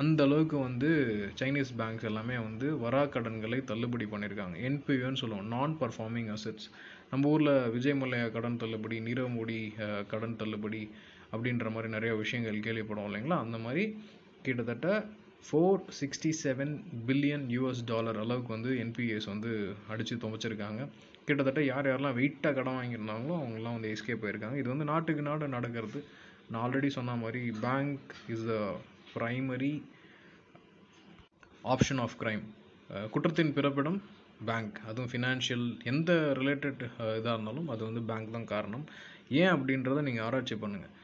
அந்த 0.00 0.20
அளவுக்கு 0.26 0.58
வந்து 0.58 0.90
சைனீஸ் 1.38 1.72
பேங்க்ஸ் 1.78 2.06
எல்லாமே 2.10 2.36
வந்து 2.44 2.66
வரா 2.84 3.08
கடன்களை 3.14 3.58
தள்ளுபடி 3.70 4.04
பண்ணியிருக்காங்க. 4.04 4.56
என்பியூன்னு 4.68 5.20
சொல்லுவோம். 5.22 5.50
நான் 5.54 5.76
பர்ஃபார்மிங் 5.80 6.30
அசெட்ஸ் 6.34 6.68
நம்ம 7.10 7.28
ஊரில் 7.28 7.68
விஜய் 7.70 7.98
மல்லையா 8.02 8.30
கடன் 8.36 8.56
தள்ளுபடி 8.56 8.98
நீரவ் 9.00 9.34
மோடி 9.36 9.58
கடன் 10.12 10.36
தள்ளுபடி 10.36 10.82
அப்படின்ற 11.32 11.70
மாதிரி 11.74 11.88
நிறைய 11.92 12.12
விஷயங்கள் 12.22 12.62
கேள்விப்படும் 12.66 13.06
இல்லைங்களா? 13.08 13.38
அந்த 13.46 13.58
மாதிரி 13.64 13.84
கிட்டத்தட்ட 14.42 14.88
four 15.46 15.82
sixty 16.00 16.32
seven 16.44 16.72
billion 17.06 17.44
US 17.56 17.82
dollar 17.84 18.20
அளவுக்கு 18.24 18.52
வந்து 18.56 18.72
என்பிஎஸ் 18.84 19.28
வந்து 19.32 19.52
அடித்து 19.88 20.16
துவைச்சிருக்காங்க. 20.24 20.82
கிட்டத்தட்ட 21.26 21.62
யார் 21.64 21.88
யாரெல்லாம் 21.90 22.18
வெயிட்டாக 22.20 22.54
கடன் 22.54 22.78
வாங்கியிருந்தாங்களோ 22.78 23.34
அவங்கெல்லாம் 23.40 23.76
வந்து 23.78 23.92
எஸ்கேப் 23.94 24.22
போயிருக்காங்க. 24.22 24.56
இது 24.62 24.68
வந்து 24.74 24.88
நாட்டுக்கு 24.92 25.22
நாடு 25.22 25.48
நடக்கிறது. 25.56 26.00
நான் 26.50 26.62
ஆல்ரெடி 26.64 26.88
சொன்ன 26.96 27.14
மாதிரி 27.24 27.42
bank 27.66 28.00
is 28.34 28.46
the 28.46 28.56
primary 29.14 29.74
option 31.64 32.02
of 32.04 32.16
crime 32.22 32.44
குற்றத்தின் 33.12 33.54
பிறப்பிடம் 33.58 33.98
பேங்க் 34.48 34.78
அதுவும் 34.88 35.10
ஃபினான்ஷியல் 35.12 35.66
எந்த 35.90 36.12
ரிலேட்டட் 36.38 36.82
இதாக 37.18 37.34
இருந்தாலும் 37.36 37.68
அது 37.72 37.82
வந்து 37.88 38.02
பேங்க் 38.08 38.34
தான் 38.36 38.50
காரணம். 38.54 38.84
ஏன் 39.40 39.52
அப்படின்றத 39.54 40.02
நீங்கள் 40.08 40.24
ஆராய்ச்சி 40.26 40.56
பண்ணுங்கள் 40.64 40.94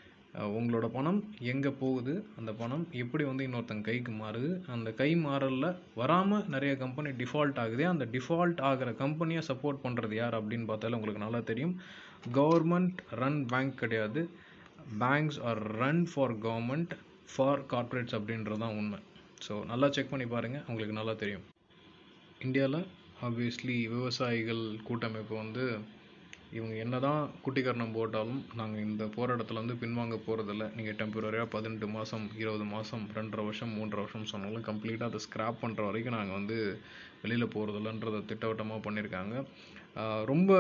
உங்களோட 0.57 0.87
பணம் 0.97 1.21
எங்கே 1.53 1.71
போகுது? 1.83 2.15
அந்த 2.39 2.51
பணம் 2.61 2.83
எப்படி 3.03 3.25
வந்து 3.29 3.47
இன்னொருத்தங்க 3.47 3.87
கைக்கு 3.89 4.13
மாறுது? 4.23 4.51
அந்த 4.75 4.89
கை 5.01 5.09
மாறலில் 5.25 5.71
வராமல் 6.01 6.45
நிறைய 6.55 6.73
கம்பெனி 6.83 7.11
டிஃபால்ட் 7.23 7.61
ஆகுது 7.63 7.85
அந்த 7.93 8.07
டிஃபால்ட் 8.17 8.61
ஆகிற 8.71 8.93
கம்பெனியை 9.03 9.43
சப்போர்ட் 9.51 9.83
பண்ணுறது 9.87 10.15
யார் 10.21 10.37
அப்படின்னு 10.41 10.69
பார்த்தாலும் 10.71 10.99
உங்களுக்கு 10.99 11.25
நல்லா 11.25 11.41
தெரியும். 11.51 11.75
கவர்மெண்ட் 12.39 13.01
ரன் 13.23 13.41
பேங்க் 13.53 13.81
கிடையாது. 13.83 14.23
Banks 15.05 15.41
are 15.51 15.63
run 15.83 16.05
for 16.13 16.37
government 16.47 16.95
for 17.33 17.63
corporates 17.73 18.17
அப்படின்றது 18.19 18.61
தான் 18.65 18.77
உண்மை. 18.81 18.99
ஸோ 19.47 19.55
நல்லா 19.65 19.89
செக் 19.97 20.13
பண்ணி 20.13 20.27
பாருங்கள் 20.35 20.65
உங்களுக்கு 20.69 20.99
நல்லா 21.01 21.15
தெரியும். 21.23 21.45
இந்தியாவில் 22.47 22.81
ஆப்வியஸ்லி 23.27 23.77
விவசாயிகள் 23.95 24.65
கூட்டமைப்பு 24.89 25.35
வந்து 25.35 25.65
இவங்க 26.57 26.75
என்ன 26.83 26.97
தான் 27.05 27.23
குட்டிக்கரணம் 27.45 27.95
போட்டாலும் 27.97 28.41
நாங்கள் 28.61 28.85
இந்த 28.89 29.05
போராட்டத்தில் 29.17 29.61
வந்து 29.61 29.75
பின்வாங்க 29.83 30.17
போகிறதில்ல 30.27 30.67
நீங்கள் 30.77 30.97
டெம்பரரியாக 31.01 31.53
பதினெட்டு 31.55 31.89
மாதம் 31.97 32.25
இருபது 32.43 32.67
மாதம் 32.75 33.05
ரெண்டரை 33.17 33.43
வருஷம் 33.49 33.75
மூன்றரை 33.79 34.03
வருஷம் 34.05 34.31
சொன்னாலும் 34.33 34.67
கம்ப்ளீட்டாக 34.69 35.11
அதை 35.11 35.21
ஸ்க்ராப் 35.27 35.63
பண்ணுற 35.63 35.83
வரைக்கும் 35.89 36.17
நாங்கள் 36.19 36.39
வந்து 36.39 36.59
வெளியில் 37.23 37.53
போகிறதில்லன்றதை 37.55 38.21
திட்டவட்டமாக 38.31 38.81
பண்ணியிருக்காங்க. 38.87 39.35
ரொம்ப 40.31 40.53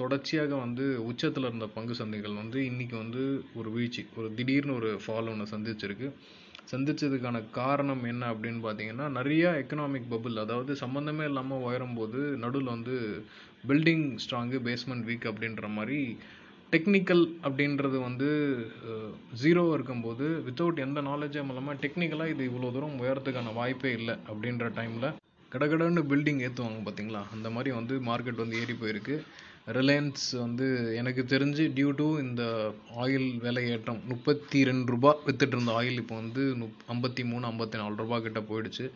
தொடர்ச்சியாக 0.00 0.52
வந்து 0.64 0.84
உச்சத்தில் 1.10 1.48
இருந்த 1.48 1.66
பங்கு 1.76 1.94
சந்தைகள் 2.00 2.40
வந்து 2.42 2.58
இன்றைக்கி 2.70 2.96
வந்து 3.02 3.22
ஒரு 3.60 3.68
வீழ்ச்சி 3.76 4.02
ஒரு 4.18 4.28
திடீர்னு 4.38 4.76
ஒரு 4.80 4.90
ஃபால் 5.04 5.30
ஒன்று 5.32 5.52
சந்திச்சிருக்கு. 5.54 6.08
சந்திச்சதுக்கான 6.72 7.38
காரணம் 7.60 8.02
என்ன 8.10 8.24
அப்படின்னு 8.32 8.60
பார்த்தீங்கன்னா 8.64 9.06
நிறையா 9.16 9.48
எக்கனாமிக் 9.62 10.10
பபுள் 10.12 10.42
அதாவது 10.42 10.72
சம்மந்தமே 10.82 11.24
இல்லாமல் 11.30 11.64
உயரும் 11.68 11.96
போது 11.98 12.20
நடுவில் 12.42 12.74
வந்து 12.74 12.96
பில்டிங் 13.68 14.06
ஸ்ட்ராங்கு 14.24 14.58
பேஸ்மெண்ட் 14.66 15.06
வீக் 15.08 15.26
அப்படின்ற 15.30 15.68
மாதிரி 15.68 15.98
டெக்னிக்கல் 16.72 17.24
அப்படின்றது 17.46 17.98
வந்து 18.06 18.28
ஜீரோவாக 19.42 19.76
இருக்கும்போது 19.76 20.26
வித்தவுட் 20.46 20.84
எந்த 20.84 21.00
நாலேஜும் 21.08 21.50
இல்லாமல் 21.52 21.80
டெக்னிக்கலாக 21.84 22.32
இது 22.34 22.44
இவ்வளோ 22.50 22.70
தூரம் 22.76 23.00
உயரத்துக்கான 23.02 23.54
வாய்ப்பே 23.58 23.92
இல்லை 23.98 24.14
அப்படின்ற 24.30 24.68
டைமில் 24.78 25.08
கடகடன்னு 25.52 26.02
பில்டிங் 26.10 26.42
ஏற்றுவாங்க 26.46 26.80
பார்த்தீங்களா? 26.86 27.22
அந்த 27.34 27.48
மாதிரி 27.54 27.70
வந்து 27.78 27.94
மார்க்கெட் 28.08 28.42
வந்து 28.42 28.58
ஏறி 28.62 28.74
போயிருக்கு. 28.82 29.14
ரிலையன்ஸ் 29.78 30.26
வந்து 30.42 30.66
எனக்கு 31.00 31.22
தெரிஞ்சு 31.32 31.64
டியூ 31.76 31.90
டு 32.00 32.06
இந்த 32.26 32.42
ஆயில் 33.04 33.28
விலை 33.44 33.64
ஏற்றம் 33.72 34.00
முப்பத்தி 34.12 34.60
ரெண்டு 34.68 34.92
ரூபா 34.92 35.10
வித்துட்டு 35.26 35.56
இருந்த 35.56 35.72
ஆயில் 35.80 36.00
இப்போ 36.02 36.14
வந்து 36.22 36.44
முப் 36.60 36.78
ஐம்பத்தி 36.94 37.24
மூணு 37.30 37.44
ஐம்பத்தி 37.50 37.78
நாலு 37.82 37.94
ரூபா 38.02 38.18
கிட்ட 38.26 38.42
போயிடுச்சு. 38.50 38.86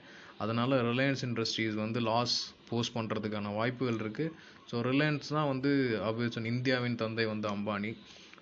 அதனால் 0.44 0.74
ரிலையன்ஸ் 0.90 1.24
இண்டஸ்ட்ரீஸ் 1.28 1.76
வந்து 1.84 2.00
லாஸ் 2.10 2.36
போஸ்ட் 2.70 2.96
பண்ணுறதுக்கான 2.96 3.52
வாய்ப்புகள் 3.60 4.00
இருக்குது 4.04 4.34
ஸோ 4.70 4.82
ரிலையன்ஸ் 4.90 5.34
தான் 5.36 5.50
வந்து 5.52 5.70
ஆப்வியஸ் 6.10 6.50
இந்தியாவின் 6.54 7.00
தந்தை 7.04 7.26
வந்து 7.34 7.48
அம்பானி. 7.54 7.92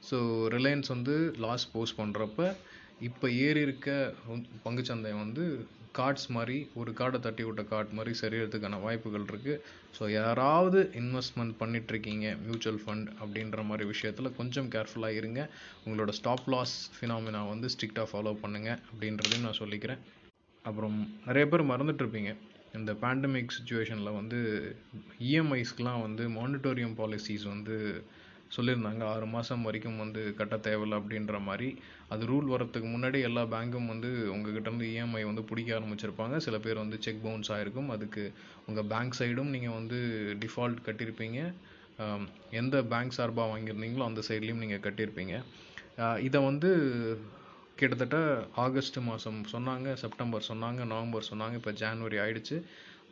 ஸோ 0.08 0.18
ரிலையன்ஸ் 0.56 0.94
வந்து 0.96 1.16
லாஸ் 1.44 1.66
போஸ்ட் 1.74 2.00
பண்ணுறப்ப 2.00 2.48
இப்போ 3.08 3.26
ஏறி 3.44 3.60
இருக்க 3.66 3.88
பங்குச்சந்தை 4.64 5.12
வந்து 5.22 5.44
கார்ட்ஸ் 5.98 6.28
மாதிரி 6.34 6.56
ஒரு 6.80 6.90
கார்டை 6.98 7.18
தட்டி 7.24 7.42
விட்ட 7.46 7.62
கார்ட் 7.70 7.90
மாதிரி 7.96 8.12
சரியறதுக்கான 8.20 8.78
வாய்ப்புகள் 8.84 9.26
இருக்குது 9.30 9.56
ஸோ 9.96 10.02
யாராவது 10.18 10.80
இன்வெஸ்ட்மெண்ட் 11.00 11.54
பண்ணிகிட்ருக்கீங்க 11.62 12.26
மியூச்சுவல் 12.44 12.80
ஃபண்ட் 12.84 13.08
அப்படின்ற 13.22 13.64
மாதிரி 13.70 13.86
விஷயத்தில் 13.92 14.36
கொஞ்சம் 14.38 14.70
கேர்ஃபுல்லாக 14.74 15.18
இருங்க. 15.20 15.42
உங்களோட 15.84 16.12
ஸ்டாப் 16.20 16.48
லாஸ் 16.54 16.76
ஃபினாமினா 16.94 17.42
வந்து 17.52 17.68
ஸ்ட்ரிக்டாக 17.74 18.10
ஃபாலோ 18.12 18.32
பண்ணுங்கள் 18.44 18.80
அப்படின்றதையும் 18.90 19.46
நான் 19.48 19.60
சொல்லிக்கிறேன். 19.62 20.00
அப்புறம் 20.64 20.96
நிறைய 21.28 21.46
பேர் 21.52 21.70
மறந்துட்டுருப்பீங்க. 21.72 22.32
இந்த 22.78 22.90
பேண்டமிக் 23.02 23.54
சுச்சுவேஷனில் 23.56 24.18
வந்து 24.18 24.38
இஎம்ஐஸ்க்கெலாம் 25.28 26.04
வந்து 26.06 26.24
மானிட்டோரியம் 26.38 26.98
பாலிசிஸ் 27.00 27.46
வந்து 27.54 27.76
சொல்லியிருந்தாங்க. 28.56 29.02
ஆறு 29.12 29.26
மாதம் 29.34 29.62
வரைக்கும் 29.66 30.00
வந்து 30.02 30.22
கட்ட 30.38 30.54
தேவையில்ல 30.66 30.98
அப்படின்ற 31.00 31.36
மாதிரி. 31.46 31.68
அது 32.12 32.22
ரூல் 32.30 32.48
வரத்துக்கு 32.52 32.88
முன்னாடி 32.94 33.18
எல்லா 33.28 33.42
பேங்க்கும் 33.54 33.90
வந்து 33.92 34.10
உங்ககிட்ட 34.34 34.68
இருந்து 34.70 34.88
இஎம்ஐ 34.94 35.22
வந்து 35.28 35.42
பிடிக்க 35.50 35.70
ஆரம்பிச்சிருப்பாங்க. 35.78 36.36
சில 36.46 36.58
பேர் 36.64 36.82
வந்து 36.82 36.98
செக் 37.06 37.22
பவுன்ஸ் 37.26 37.52
ஆகிருக்கும் 37.56 37.92
அதுக்கு 37.96 38.24
உங்கள் 38.68 38.88
பேங்க் 38.92 39.18
சைடும் 39.20 39.52
நீங்கள் 39.56 39.76
வந்து 39.78 40.00
டிஃபால்ட் 40.44 40.84
கட்டியிருப்பீங்க. 40.88 41.40
எந்த 42.60 42.76
பேங்க் 42.92 43.16
சார்பாக 43.18 43.50
வாங்கியிருந்தீங்களோ 43.52 44.04
அந்த 44.10 44.22
சைட்லேயும் 44.28 44.62
நீங்கள் 44.64 44.84
கட்டியிருப்பீங்க. 44.86 45.36
இதை 46.28 46.38
வந்து 46.50 46.70
கிட்டத்தட்ட 47.78 48.16
ஆகஸ்ட் 48.64 48.98
மாதம் 49.06 49.38
சொன்னாங்க 49.52 49.88
செப்டம்பர் 50.02 50.48
சொன்னாங்க 50.48 50.80
நவம்பர் 50.92 51.28
சொன்னாங்க 51.30 51.54
இப்போ 51.60 51.72
ஜான்வரி 51.80 52.18
ஆயிடுச்சு. 52.24 52.56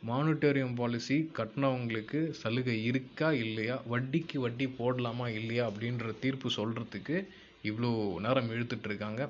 மானிட்டோரியம் 0.09 0.75
பாலிசி 0.79 1.17
கட்டினவங்களுக்கு 1.37 2.19
சலுகை 2.41 2.75
இருக்கா 2.89 3.29
இல்லையா? 3.45 3.75
வட்டிக்கு 3.93 4.37
வட்டி 4.45 4.65
போடலாமா 4.79 5.27
இல்லையா? 5.39 5.63
அப்படின்ற 5.71 6.13
தீர்ப்பு 6.23 6.49
சொல்கிறதுக்கு 6.57 7.17
இவ்வளோ 7.69 7.89
நேரம் 8.25 8.51
இழுத்துட்ருக்காங்க 8.55 9.21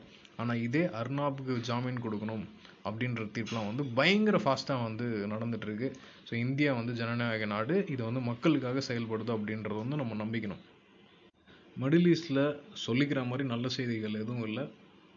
ஆனால் 0.41 0.61
இதே 0.67 0.83
அர்னாபுக்கு 1.00 1.55
ஜாமீன் 1.69 2.03
கொடுக்கணும் 2.05 2.45
அப்படின்ற 2.85 3.23
தீர்ப்புலாம் 3.35 3.69
வந்து 3.71 3.83
பயங்கர 3.97 4.38
ஃபாஸ்ட்டாக 4.43 4.85
வந்து 4.88 5.07
நடந்துகிட்ருக்கு 5.33 5.89
ஸோ 6.27 6.33
இந்தியா 6.45 6.71
வந்து 6.79 6.93
ஜனநாயக 7.01 7.47
நாடு 7.53 7.75
இது 7.93 8.01
வந்து 8.09 8.21
மக்களுக்காக 8.29 8.83
செயல்படுது 8.89 9.31
அப்படின்றத 9.35 9.75
வந்து 9.83 10.00
நம்ம 10.01 10.15
நம்பிக்கணும். 10.23 10.61
மிடில் 11.77 12.09
ஈஸ்டில் 12.13 12.43
சொல்லிக்கிற 12.85 13.19
மாதிரி 13.29 13.43
நல்ல 13.53 13.67
செய்திகள் 13.77 14.21
எதுவும் 14.23 14.45
இல்லை. 14.50 14.63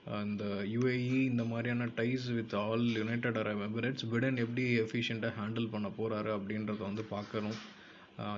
இந்த 0.06 0.44
யுஏஇ 0.72 0.96
uh, 0.96 1.20
இந்த 1.30 1.42
மாதிரியான 1.50 1.84
ties 1.98 2.24
with 2.38 2.54
all 2.62 2.82
United 2.98 3.38
Arab 3.42 3.62
Emirates 3.66 4.06
Biden 4.10 4.40
எப்படி 4.42 4.64
எஃபிஷியண்ட்டாக 4.82 5.32
ஹேண்டில் 5.38 5.70
பண்ண 5.74 5.88
போகிறாரு 5.98 6.30
அப்படின்றத 6.36 6.80
வந்து 6.88 7.04
பார்க்கணும். 7.12 7.58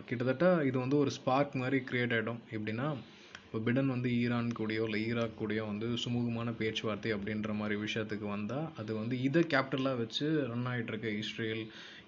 கிட்டத்தட்ட 0.09 0.47
இது 0.69 0.77
வந்து 0.83 0.97
ஒரு 1.03 1.11
ஸ்பார்க் 1.17 1.57
மாதிரி 1.63 1.79
க்ரியேட் 1.89 2.15
ஆகிடும் 2.19 2.41
எப்படின்னா 2.57 2.87
இப்போ 3.43 3.59
பிடன் 3.67 3.93
வந்து 3.95 4.09
ஈரான் 4.21 4.49
கூடயோ 4.59 4.85
இல்லை 4.89 5.01
ஈராக் 5.09 5.37
கூடயோ 5.41 5.65
வந்து 5.73 5.89
சுமூகமான 6.05 6.55
பேச்சுவார்த்தை 6.61 7.11
அப்படின்ற 7.17 7.51
மாதிரி 7.61 7.77
விஷயத்துக்கு 7.85 8.27
வந்தால் 8.37 8.71
அது 8.81 8.93
வந்து 9.01 9.17
இதை 9.27 9.43
கேபிட்டலாக 9.53 10.01
வச்சு 10.03 10.27
ரன் 10.51 10.67
ஆகிட்டுருக்க 10.73 11.11
இஸ்ரேல் 11.23 11.63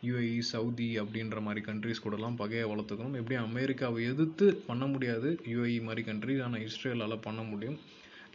யுஏஇ 0.09 0.41
சவுதி 0.55 0.91
அப்படின்ற 1.03 1.39
மாதிரி 1.47 1.63
கண்ட்ரிஸ் 1.69 2.05
கூடலாம் 2.05 2.41
பகையை 2.43 2.67
வளர்த்துக்கணும். 2.73 3.19
எப்படி 3.21 3.39
அமெரிக்காவை 3.49 4.03
எதிர்த்து 4.13 4.49
பண்ண 4.69 4.87
முடியாது 4.95 5.31
யுஏஇ 5.55 5.79
மாதிரி 5.89 6.05
கண்ட்ரிஸ் 6.11 6.45
ஆனால் 6.49 6.65
இஸ்ரேலால் 6.69 7.25
பண்ண 7.29 7.43
முடியும். 7.53 7.79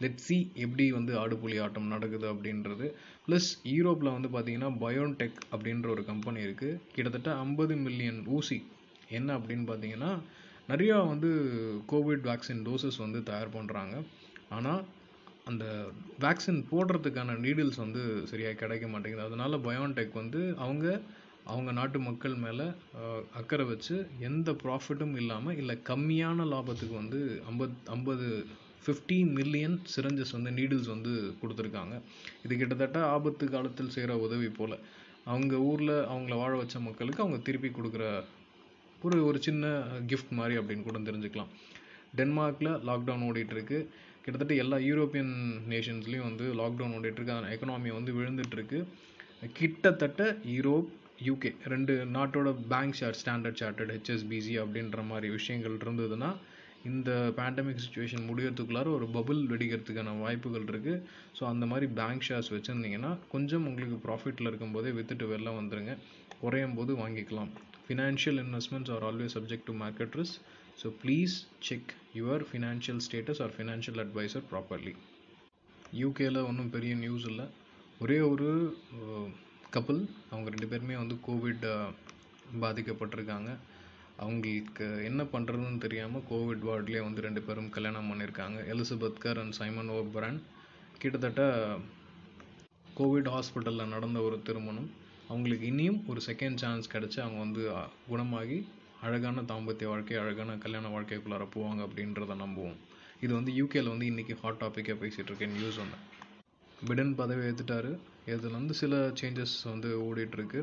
லெட் 0.02 0.22
சி 0.26 0.36
எப்படி 0.64 0.84
வந்து 0.96 1.12
ஆடுபுலி 1.22 1.56
ஆட்டம் 1.64 1.92
நடக்குது 1.94 2.26
அப்படின்றது. 2.32 2.86
ப்ளஸ் 3.26 3.50
யூரோப்பில் 3.74 4.14
வந்து 4.16 4.30
பார்த்தீங்கன்னா 4.34 4.70
பயோன்டெக் 4.84 5.38
அப்படின்ற 5.52 5.88
ஒரு 5.94 6.04
கம்பெனி 6.10 6.40
இருக்குது 6.46 6.80
கிட்டத்தட்ட 6.94 7.30
ஐம்பது 7.44 7.76
மில்லியன் 7.86 8.20
ஊசி. 8.36 8.58
என்ன 9.18 9.30
அப்படின்னு 9.38 9.66
பார்த்தீங்கன்னா 9.70 10.12
நிறையா 10.72 10.98
வந்து 11.12 11.30
கோவிட் 11.92 12.26
வேக்சின் 12.30 12.64
டோசஸ் 12.68 13.02
வந்து 13.04 13.18
தயார் 13.30 13.56
பண்ணுறாங்க 13.56 13.94
ஆனால் 14.56 14.82
அந்த 15.50 15.64
வேக்சின் 16.24 16.60
போடுறதுக்கான 16.70 17.34
நீடில்ஸ் 17.46 17.82
வந்து 17.84 18.02
சரியாக 18.30 18.58
கிடைக்க 18.62 18.86
மாட்டேங்குது. 18.92 19.26
அதனால் 19.28 19.64
பயோன்டெக் 19.66 20.20
வந்து 20.22 20.40
அவங்க 20.66 20.86
அவங்க 21.52 21.70
நாட்டு 21.78 21.98
மக்கள் 22.08 22.34
மேலே 22.44 22.66
அக்கறை 23.38 23.64
வச்சு 23.70 23.94
எந்த 24.28 24.50
ப்ராஃபிட்டும் 24.62 25.16
இல்லாமல் 25.22 25.58
இல்லை 25.62 25.74
கம்மியான 25.90 26.46
லாபத்துக்கு 26.52 26.94
வந்து 27.02 27.20
ஐம்பத் 27.50 27.76
ஐம்பது 27.96 28.28
ஃபிஃப்டி 28.84 29.18
மில்லியன் 29.36 29.76
சிரஞ்சஸ் 29.94 30.34
வந்து 30.36 30.50
நீடில்ஸ் 30.50 30.90
வந்து 30.94 31.12
கொடுத்துருக்காங்க. 31.42 31.94
இது 32.44 32.56
கிட்டத்தட்ட 32.56 32.98
ஆபத்து 33.06 33.50
காலத்தில் 33.50 33.92
செய்கிற 33.96 34.16
உதவி 34.26 34.48
போல். 34.48 34.76
அவங்க 35.24 35.56
ஊரில் 35.70 35.94
அவங்கள 36.14 36.34
வாழ 36.42 36.56
வச்ச 36.56 36.80
மக்களுக்கு 36.80 37.22
அவங்க 37.22 37.40
திருப்பி 37.42 37.68
கொடுக்குற 37.68 38.24
ஒரு 39.02 39.18
ஒரு 39.26 39.38
சின்ன 39.42 39.66
கிஃப்ட் 40.10 40.34
மாதிரி 40.38 40.54
அப்படின்னு 40.60 40.82
கூட 40.82 40.98
தெரிஞ்சுக்கலாம். 40.98 41.52
டென்மார்க்கில் 42.16 42.74
லாக்டவுன் 42.88 43.24
ஓடிட்டுருக்கு. 43.28 43.78
கிட்டத்தட்ட 44.24 44.54
எல்லா 44.54 44.76
யூரோப்பியன் 44.90 45.32
நேஷன்ஸ்லேயும் 45.72 46.28
வந்து 46.28 46.44
லாக்டவுன் 46.60 46.94
ஓடிட்டுருக்கு. 46.98 47.32
அதன் 47.34 47.42
அந்த 47.42 47.56
எக்கனாமி 47.56 47.92
வந்து 47.98 48.12
விழுந்துட்டுருக்கு. 48.18 48.84
கிட்டத்தட்ட 49.52 50.36
யூரோப் 50.56 50.90
யூகே 51.24 51.50
ரெண்டு 51.72 51.94
நாட்டோட 52.14 52.48
bank 52.68 52.96
share 53.00 53.18
Standard 53.20 53.60
Chartered 53.62 53.92
HSBC 53.96 54.54
அப்படின்ற 54.62 55.06
மாதிரி 55.10 55.28
விஷயங்கள் 55.38 55.76
இருந்ததுன்னா 55.76 56.30
இந்த 56.90 57.10
பேண்டமிக் 57.36 57.82
சுச்சுவேஷன் 57.84 58.26
முடியறதுக்குள்ளார 58.28 58.88
ஒரு 58.96 59.06
பபுள் 59.16 59.40
வெடிக்கிறதுக்கான 59.52 60.14
வாய்ப்புகள் 60.22 60.66
இருக்குது 60.72 61.02
ஸோ 61.38 61.42
அந்த 61.52 61.64
மாதிரி 61.70 61.86
பேங்க் 61.98 62.26
ஷேர்ஸ் 62.28 62.50
வச்சுருந்தீங்கன்னா 62.54 63.12
கொஞ்சம் 63.34 63.66
உங்களுக்கு 63.70 63.98
ப்ராஃபிட்டில் 64.06 64.48
இருக்கும்போதே 64.50 64.92
வித்துட்டு 64.98 65.26
வெளில 65.32 65.52
வந்துருங்க. 65.60 65.94
குறையும் 66.42 66.76
போது 66.78 66.92
வாங்கிக்கலாம். 67.02 67.50
Financial 67.86 68.38
investments 68.44 68.92
are 68.94 69.04
always 69.08 69.34
subject 69.36 69.68
to 69.70 69.74
market 69.82 70.14
risk 70.20 70.38
so 70.82 70.88
please 71.02 71.34
check 71.68 71.90
your 72.18 72.44
financial 72.50 73.02
status 73.06 73.42
or 73.44 73.54
financial 73.56 74.00
adviser 74.04 74.46
properly 74.52 74.94
யூகேல 76.02 76.38
ஒன்றும் 76.50 76.72
பெரிய 76.76 76.92
நியூஸ் 77.02 77.26
இல்லை. 77.30 77.46
ஒரே 78.00 78.18
ஒரு 78.30 78.48
கப்புள் 79.76 80.00
அவங்க 80.32 80.48
ரெண்டு 80.54 80.68
பேருமே 80.72 80.96
வந்து 81.02 81.16
கோவிட் 81.26 81.64
பாதிக்கப்பட்டிருக்காங்க. 82.64 83.50
அவங்களுக்கு 84.22 84.86
என்ன 85.08 85.22
பண்ணுறதுன்னு 85.32 85.80
தெரியாமல் 85.84 86.26
கோவிட் 86.30 86.66
வார்ட்லேயே 86.68 87.02
வந்து 87.06 87.24
ரெண்டு 87.26 87.40
பேரும் 87.46 87.72
கல்யாணம் 87.76 88.10
பண்ணியிருக்காங்க. 88.10 88.58
Elizabeth 88.72 89.22
Kerr 89.24 89.40
and 89.42 89.56
Simon 89.60 89.90
O'Brien 90.16 90.38
கிட்டத்தட்ட 91.02 91.42
கோவிட் 92.98 93.30
ஹாஸ்பிட்டலில் 93.34 93.92
நடந்த 93.94 94.18
ஒரு 94.28 94.36
திருமணம். 94.48 94.88
அவங்களுக்கு 95.28 95.66
இனியும் 95.72 96.00
ஒரு 96.10 96.20
செகண்ட் 96.28 96.60
சான்ஸ் 96.62 96.92
கிடச்சி 96.94 97.18
அவங்க 97.24 97.38
வந்து 97.44 97.62
குணமாகி 98.10 98.58
அழகான 99.06 99.42
தாம்பத்திய 99.50 99.88
வாழ்க்கை 99.92 100.16
அழகான 100.22 100.56
கல்யாண 100.64 100.86
வாழ்க்கைக்குள்ளார 100.94 101.44
போவாங்க 101.54 101.80
அப்படின்றத 101.86 102.34
நம்புவோம். 102.44 102.78
இது 103.24 103.32
வந்து 103.38 103.52
யூகேல 103.60 103.92
வந்து 103.94 104.06
இன்றைக்கி 104.12 104.34
ஹாட் 104.42 104.60
டாப்பிக்காக 104.62 104.96
பேசிகிட்டு 105.02 105.30
இருக்கேன். 105.30 105.54
நியூஸ் 105.58 105.78
ஒன்று 105.82 105.98
பிடன் 106.88 107.12
பதவி 107.20 107.42
ஏற்றுட்டாரு 107.48 107.90
இதில் 108.32 108.58
வந்து 108.58 108.74
சில 108.80 108.94
சேஞ்சஸ் 109.20 109.56
வந்து 109.72 109.90
ஓடிட்டுருக்கு 110.06 110.60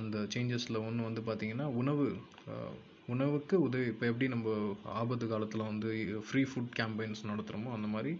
அந்த 0.00 0.18
சேஞ்சஸில் 0.34 0.84
ஒன்று 0.86 1.08
வந்து 1.08 1.22
பார்த்திங்கன்னா 1.28 1.66
உணவு 1.80 2.06
உணவுக்கு 3.14 3.56
உதவி. 3.66 3.86
இப்போ 3.92 4.04
எப்படி 4.10 4.26
நம்ம 4.34 4.48
ஆபத்து 5.00 5.26
காலத்தில் 5.32 5.68
வந்து 5.70 5.90
ஃப்ரீ 6.28 6.42
ஃபுட் 6.50 6.72
கேம்பெயின்ஸ் 6.80 7.22
நடத்துகிறோமோ 7.30 7.70
அந்த 7.76 7.88
மாதிரி 7.94 8.12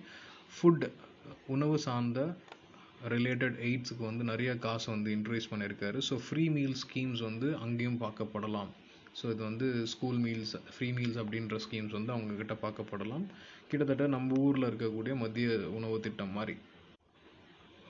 ஃபுட் 0.55 0.85
உணவு 1.55 1.77
சார்ந்த 1.87 2.21
ரிலேட்டட் 3.15 3.57
எய்ட்ஸுக்கு 3.69 4.05
வந்து 4.11 4.25
நிறைய 4.31 4.51
காசு 4.67 4.87
வந்து 4.95 5.11
இன்ட்ரடியூஸ் 5.17 5.51
பண்ணியிருக்காரு. 5.51 5.99
ஸோ 6.09 6.15
ஃப்ரீ 6.27 6.45
மீல் 6.57 6.77
ஸ்கீம்ஸ் 6.85 7.23
வந்து 7.29 7.49
அங்கேயும் 7.65 8.01
பார்க்கப்படலாம். 8.05 8.71
ஸோ 9.19 9.25
இது 9.35 9.43
வந்து 9.51 9.67
ஸ்கூல் 9.93 10.19
மீல்ஸ் 10.25 10.55
ஃப்ரீ 10.75 10.89
மீல்ஸ் 10.97 11.21
அப்படின்ற 11.23 11.57
ஸ்கீம்ஸ் 11.67 11.95
வந்து 11.99 12.13
அவங்கக்கிட்ட 12.15 12.55
பார்க்கப்படலாம். 12.65 13.25
கிட்டத்தட்ட 13.71 14.05
நம்ம 14.17 14.37
ஊரில் 14.47 14.69
இருக்கக்கூடிய 14.71 15.15
மத்திய 15.23 15.49
உணவு 15.79 15.97
திட்டம் 16.07 16.37
மாதிரி. 16.39 16.55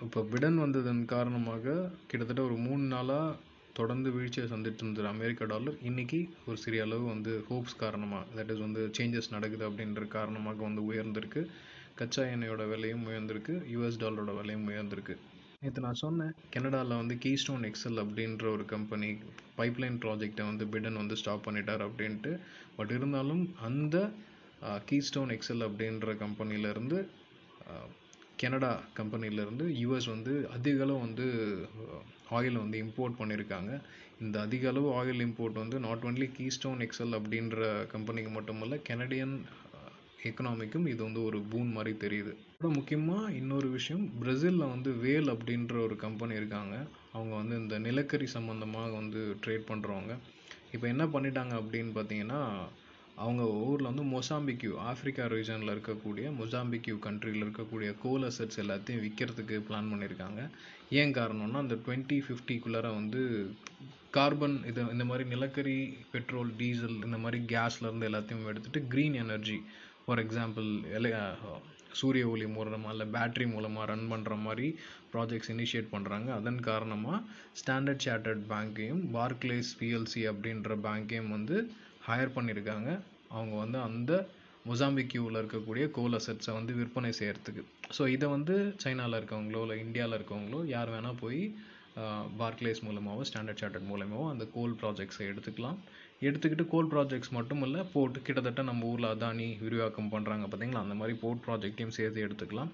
இப்போ 0.06 0.20
விடன் 0.32 0.58
வந்ததன் 0.64 1.02
காரணமாக 1.12 1.74
கிட்டத்தட்ட 2.10 2.40
ஒரு 2.48 2.56
மூணு 2.66 2.84
நாளாக 2.94 3.36
தொடர்ந்து 3.78 4.08
வீழ்ச்சியை 4.14 4.46
சந்திட்டு 4.52 4.82
இருந்த 4.82 5.08
அமெரிக்க 5.14 5.46
டாலர் 5.52 5.76
இன்றைக்கி 5.88 6.18
ஒரு 6.48 6.58
சிறிய 6.62 6.84
அளவு 6.86 7.04
வந்து 7.12 7.32
ஹோப்ஸ் 7.48 7.76
காரணமாக 7.82 8.24
தட் 8.36 8.50
இஸ் 8.54 8.62
வந்து 8.66 8.82
சேஞ்சஸ் 8.96 9.34
நடக்குது 9.34 9.64
அப்படின்ற 9.68 10.02
காரணமாக 10.16 10.62
வந்து 10.68 10.82
உயர்ந்திருக்கு. 10.90 11.42
கச்சா 11.98 12.22
எண்ணெயோட 12.34 12.64
விலையும் 12.72 13.04
உயர்ந்திருக்கு 13.10 13.54
யூஎஸ் 13.74 14.00
டாலரோட 14.02 14.32
விலையும் 14.38 14.66
உயர்ந்திருக்கு. 14.70 15.14
நேற்று 15.62 15.84
நான் 15.86 16.00
சொன்னேன் 16.02 16.34
கனடாவில் 16.54 17.00
வந்து 17.00 17.14
கீஸ்டோன் 17.24 17.64
எக்ஸல் 17.70 18.00
அப்படின்ற 18.02 18.44
ஒரு 18.56 18.64
கம்பெனி 18.74 19.08
பைப்லைன் 19.58 19.96
ப்ராஜெக்டை 20.04 20.44
வந்து 20.50 20.66
பிடன் 20.74 21.00
வந்து 21.02 21.16
ஸ்டாப் 21.20 21.46
பண்ணிட்டார் 21.46 21.84
அப்படின்ட்டு. 21.88 22.32
பட் 22.76 22.92
இருந்தாலும் 22.96 23.42
அந்த 23.68 23.96
கீஸ்டோன் 24.90 25.32
எக்ஸல் 25.36 25.66
அப்படின்ற 25.68 26.14
கம்பெனியிலேருந்து 26.24 26.98
கனடா 28.42 28.72
கம்பெனிலேருந்து 28.98 29.66
யூஎஸ் 29.82 30.08
வந்து 30.14 30.34
அதிகளவு 30.56 31.00
வந்து 31.06 31.26
ஆயில் 32.36 32.62
வந்து 32.62 32.76
இம்போர்ட் 32.84 33.18
பண்ணியிருக்காங்க 33.20 33.72
இந்த 34.20 34.36
அதிக 34.40 34.68
அளவு 34.68 34.88
ஆயில் 34.98 35.24
இம்போர்ட் 35.26 35.62
வந்து 35.62 35.78
நாட் 35.78 36.04
ஒன்லி 36.04 36.28
கீஸ்டோன் 36.36 36.82
எக்ஸல் 36.86 37.16
அப்படின்ற 37.18 37.58
கம்பெனிக்கு 37.92 38.30
மட்டுமல்ல 38.30 38.78
கெனடியன் 38.88 39.36
எக்கனாமிக்கும் 40.28 40.84
uh, 40.84 40.92
இது 40.92 41.00
வந்து 41.04 41.20
ஒரு 41.26 41.38
பூன் 41.50 41.68
மாதிரி 41.74 41.92
தெரியுது. 42.04 42.32
அப்புறம் 42.50 42.76
முக்கியமாக 42.78 43.34
இன்னொரு 43.40 43.68
விஷயம் 43.68 44.04
பிரேசிலில் 44.20 44.72
வந்து 44.72 44.90
வேல் 45.04 45.28
அப்படின்ற 45.34 45.74
ஒரு 45.84 45.96
கம்பெனி 45.96 46.34
இருக்காங்க. 46.40 46.76
அவங்க 47.12 47.32
வந்து 47.40 47.54
இந்த 47.62 47.76
நிலக்கரி 47.78 48.26
சம்மந்தமாக 48.34 48.90
வந்து 48.92 49.20
ட்ரேட் 49.44 49.68
பண்ணுறவங்க 49.70 50.14
இப்போ 50.74 50.86
என்ன 50.88 51.04
பண்ணிட்டாங்க 51.06 51.54
அப்படின்னு 51.60 51.92
பார்த்தீங்கன்னா 51.94 52.40
அவங்க 53.16 53.44
ஊரில் 53.60 53.90
வந்து 53.90 54.04
மொசாம்பிக்யூ 54.12 54.72
ஆஃப்ரிக்கா 54.90 55.24
ரீஜனில் 55.32 55.74
இருக்கக்கூடிய 55.74 56.26
மொசாம்பிக்யூ 56.40 56.96
கண்ட்ரியில் 57.06 57.44
இருக்கக்கூடிய 57.44 57.90
கோல் 58.02 58.26
அசட்ஸ் 58.28 58.60
எல்லாத்தையும் 58.62 59.02
விற்கிறதுக்கு 59.04 59.56
பிளான் 59.68 59.90
பண்ணியிருக்காங்க 59.90 60.42
ஏன் 60.92 61.12
காரணம்னா 61.12 61.60
அந்த 61.60 61.76
டுவெண்ட்டி 61.86 62.18
ஃபிஃப்டிக்குள்ளார 62.26 62.86
வந்து 62.94 63.22
கார்பன் 64.10 64.56
இது 64.64 64.82
இந்த 64.92 65.04
மாதிரி 65.04 65.24
நிலக்கரி 65.28 65.78
பெட்ரோல் 66.10 66.52
டீசல் 66.58 66.96
இந்த 67.04 67.16
மாதிரி 67.18 67.38
கேஸ்லேருந்து 67.46 68.08
எல்லாத்தையும் 68.08 68.46
எடுத்துகிட்டு 68.46 68.80
க்ரீன் 68.88 69.16
எனர்ஜி 69.16 69.58
ஃபார் 70.04 70.22
எக்ஸாம்பிள் 70.24 70.68
எலை 70.90 71.10
சூரிய 71.92 72.24
ஒளி 72.28 72.46
மூலமாக 72.46 72.92
இல்லை 72.92 73.06
பேட்ரி 73.14 73.46
மூலமாக 73.46 73.84
ரன் 73.86 74.08
பண்ணுற 74.08 74.34
மாதிரி 74.36 74.66
ப்ராஜெக்ட்ஸ் 75.12 75.52
இனிஷியேட் 75.54 75.92
பண்ணுறாங்க 75.92 76.28
அதன் 76.32 76.60
காரணமாக 76.60 77.18
ஸ்டாண்டர்ட் 77.54 78.04
சார்ட்டர்ட் 78.06 78.44
பேங்க்கையும் 78.48 79.02
பார்க்லேஸ் 79.12 79.70
பிஎல்சி 79.80 80.22
அப்படின்ற 80.32 80.76
பேங்க்கையும் 80.82 81.32
வந்து 81.32 81.56
ஹையர் 82.08 82.34
பண்ணியிருக்காங்க 82.36 82.90
அவங்க 83.28 83.54
வந்து 83.56 83.78
அந்த 83.80 84.12
மொசாம்பிக்யூவில் 84.68 85.40
இருக்கக்கூடிய 85.40 85.84
கோல் 85.96 86.16
அசட்ஸை 86.18 86.52
வந்து 86.58 86.72
விற்பனை 86.78 87.10
செய்கிறதுக்கு 87.18 87.62
ஸோ 87.96 88.02
இதை 88.14 88.26
வந்து 88.36 88.54
சைனாவில் 88.84 89.18
இருக்கவங்களோ 89.20 89.60
இல்லை 89.64 89.76
இந்தியாவில் 89.86 90.16
இருக்கவங்களோ 90.18 90.60
யார் 90.74 90.92
வேணால் 90.94 91.20
போய் 91.24 91.40
பார்க்லேஸ் 92.40 92.80
மூலமாகவோ 92.86 93.22
ஸ்டாண்டர்ட் 93.28 93.60
சார்ட்டர்ட் 93.62 93.88
மூலமாகவோ 93.92 94.26
அந்த 94.32 94.44
கோல் 94.56 94.74
ப்ராஜெக்ட்ஸை 94.80 95.24
எடுத்துக்கலாம். 95.30 95.78
எடுத்துக்கிட்டு 96.28 96.64
கோல் 96.72 96.90
ப்ராஜெக்ட்ஸ் 96.92 97.32
மட்டும் 97.36 97.62
இல்லை 97.66 97.80
போர்ட் 97.94 98.18
கிட்டத்தட்ட 98.26 98.62
நம்ம 98.68 98.86
ஊரில் 98.92 99.08
அதானி 99.14 99.48
விரிவாக்கம் 99.64 100.12
பண்ணுறாங்க 100.14 100.46
பார்த்தீங்களா 100.50 100.82
அந்த 100.84 100.96
மாதிரி 101.00 101.14
போர்ட் 101.22 101.42
ப்ராஜெக்டையும் 101.46 101.96
சேர்த்து 101.98 102.24
எடுத்துக்கலாம். 102.26 102.70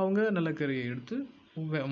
அவங்க 0.00 0.20
நிலக்கரியை 0.38 0.84
எடுத்து 0.92 1.16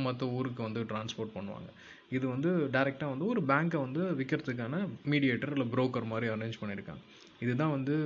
மற்ற 0.06 0.26
ஊருக்கு 0.36 0.62
வந்து 0.66 0.82
டிரான்ஸ்போர்ட் 0.90 1.36
பண்ணுவாங்க. 1.36 1.68
இது 2.16 2.24
வந்து 2.34 2.50
டைரெக்டாக 2.74 3.12
வந்து 3.14 3.26
ஒரு 3.32 3.40
பேங்க்கை 3.50 3.80
வந்து 3.86 4.02
விற்கிறதுக்கான 4.20 4.74
மீடியேட்டர் 5.12 5.54
இல்லை 5.56 5.66
புரோக்கர் 5.74 6.10
மாதிரி 6.12 6.28
அரேஞ்ச் 6.34 6.60
பண்ணியிருக்காங்க 6.62 7.02
இதுதான் 7.44 7.74
வந்து 7.76 7.96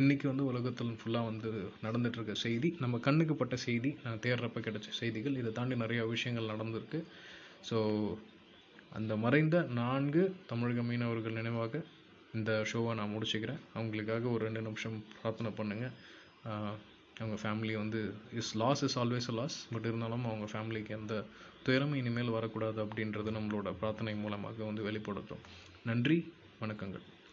இன்றைக்கி 0.00 0.26
வந்து 0.28 0.44
உலகத்தில் 0.50 0.92
ஃபுல்லாக 1.00 1.28
வந்து 1.28 1.48
நடந்துகிட்ருக்க 1.84 2.34
செய்தி 2.42 2.68
நம்ம 2.82 2.98
கண்ணுக்கு 3.06 3.34
பட்ட 3.40 3.56
செய்தி 3.64 3.90
நான் 4.04 4.22
தேடுறப்ப 4.26 4.60
கிடைச்ச 4.66 4.90
செய்திகள் 4.98 5.36
இதை 5.40 5.50
தாண்டி 5.58 5.76
நிறையா 5.82 6.04
விஷயங்கள் 6.12 6.48
நடந்திருக்கு. 6.52 7.00
ஸோ 7.68 7.78
அந்த 8.98 9.12
மறைந்த 9.24 9.56
நான்கு 9.80 10.22
தமிழக 10.50 10.82
மீனவர்கள் 10.90 11.38
நினைவாக 11.40 11.82
இந்த 12.38 12.50
ஷோவை 12.72 12.94
நான் 13.00 13.14
முடிச்சுக்கிறேன். 13.14 13.60
அவங்களுக்காக 13.76 14.24
ஒரு 14.34 14.42
ரெண்டு 14.48 14.64
நிமிஷம் 14.68 14.98
பிரார்த்தனை 15.20 15.52
பண்ணுங்கள் 15.60 15.94
அவங்க 17.20 17.38
ஃபேமிலி 17.44 17.76
வந்து 17.82 18.02
is 18.40 18.54
loss 18.64 18.84
is 18.88 18.98
always 19.02 19.30
a 19.32 19.38
loss 19.40 19.60
but 19.74 19.88
இருந்தாலும் 19.92 20.28
அவங்க 20.32 20.48
ஃபேமிலிக்கு 20.54 20.98
எந்த 21.00 21.14
துயரமும் 21.66 22.00
இனிமேல் 22.02 22.36
வரக்கூடாது 22.38 22.80
அப்படின்றது 22.86 23.38
நம்மளோட 23.38 23.70
பிரார்த்தனை 23.82 24.14
மூலமாக 24.24 24.64
வந்து 24.70 24.86
வெளிப்படுத்தும். 24.90 25.44
நன்றி 25.90 26.18
வணக்கங்கள். 26.62 27.04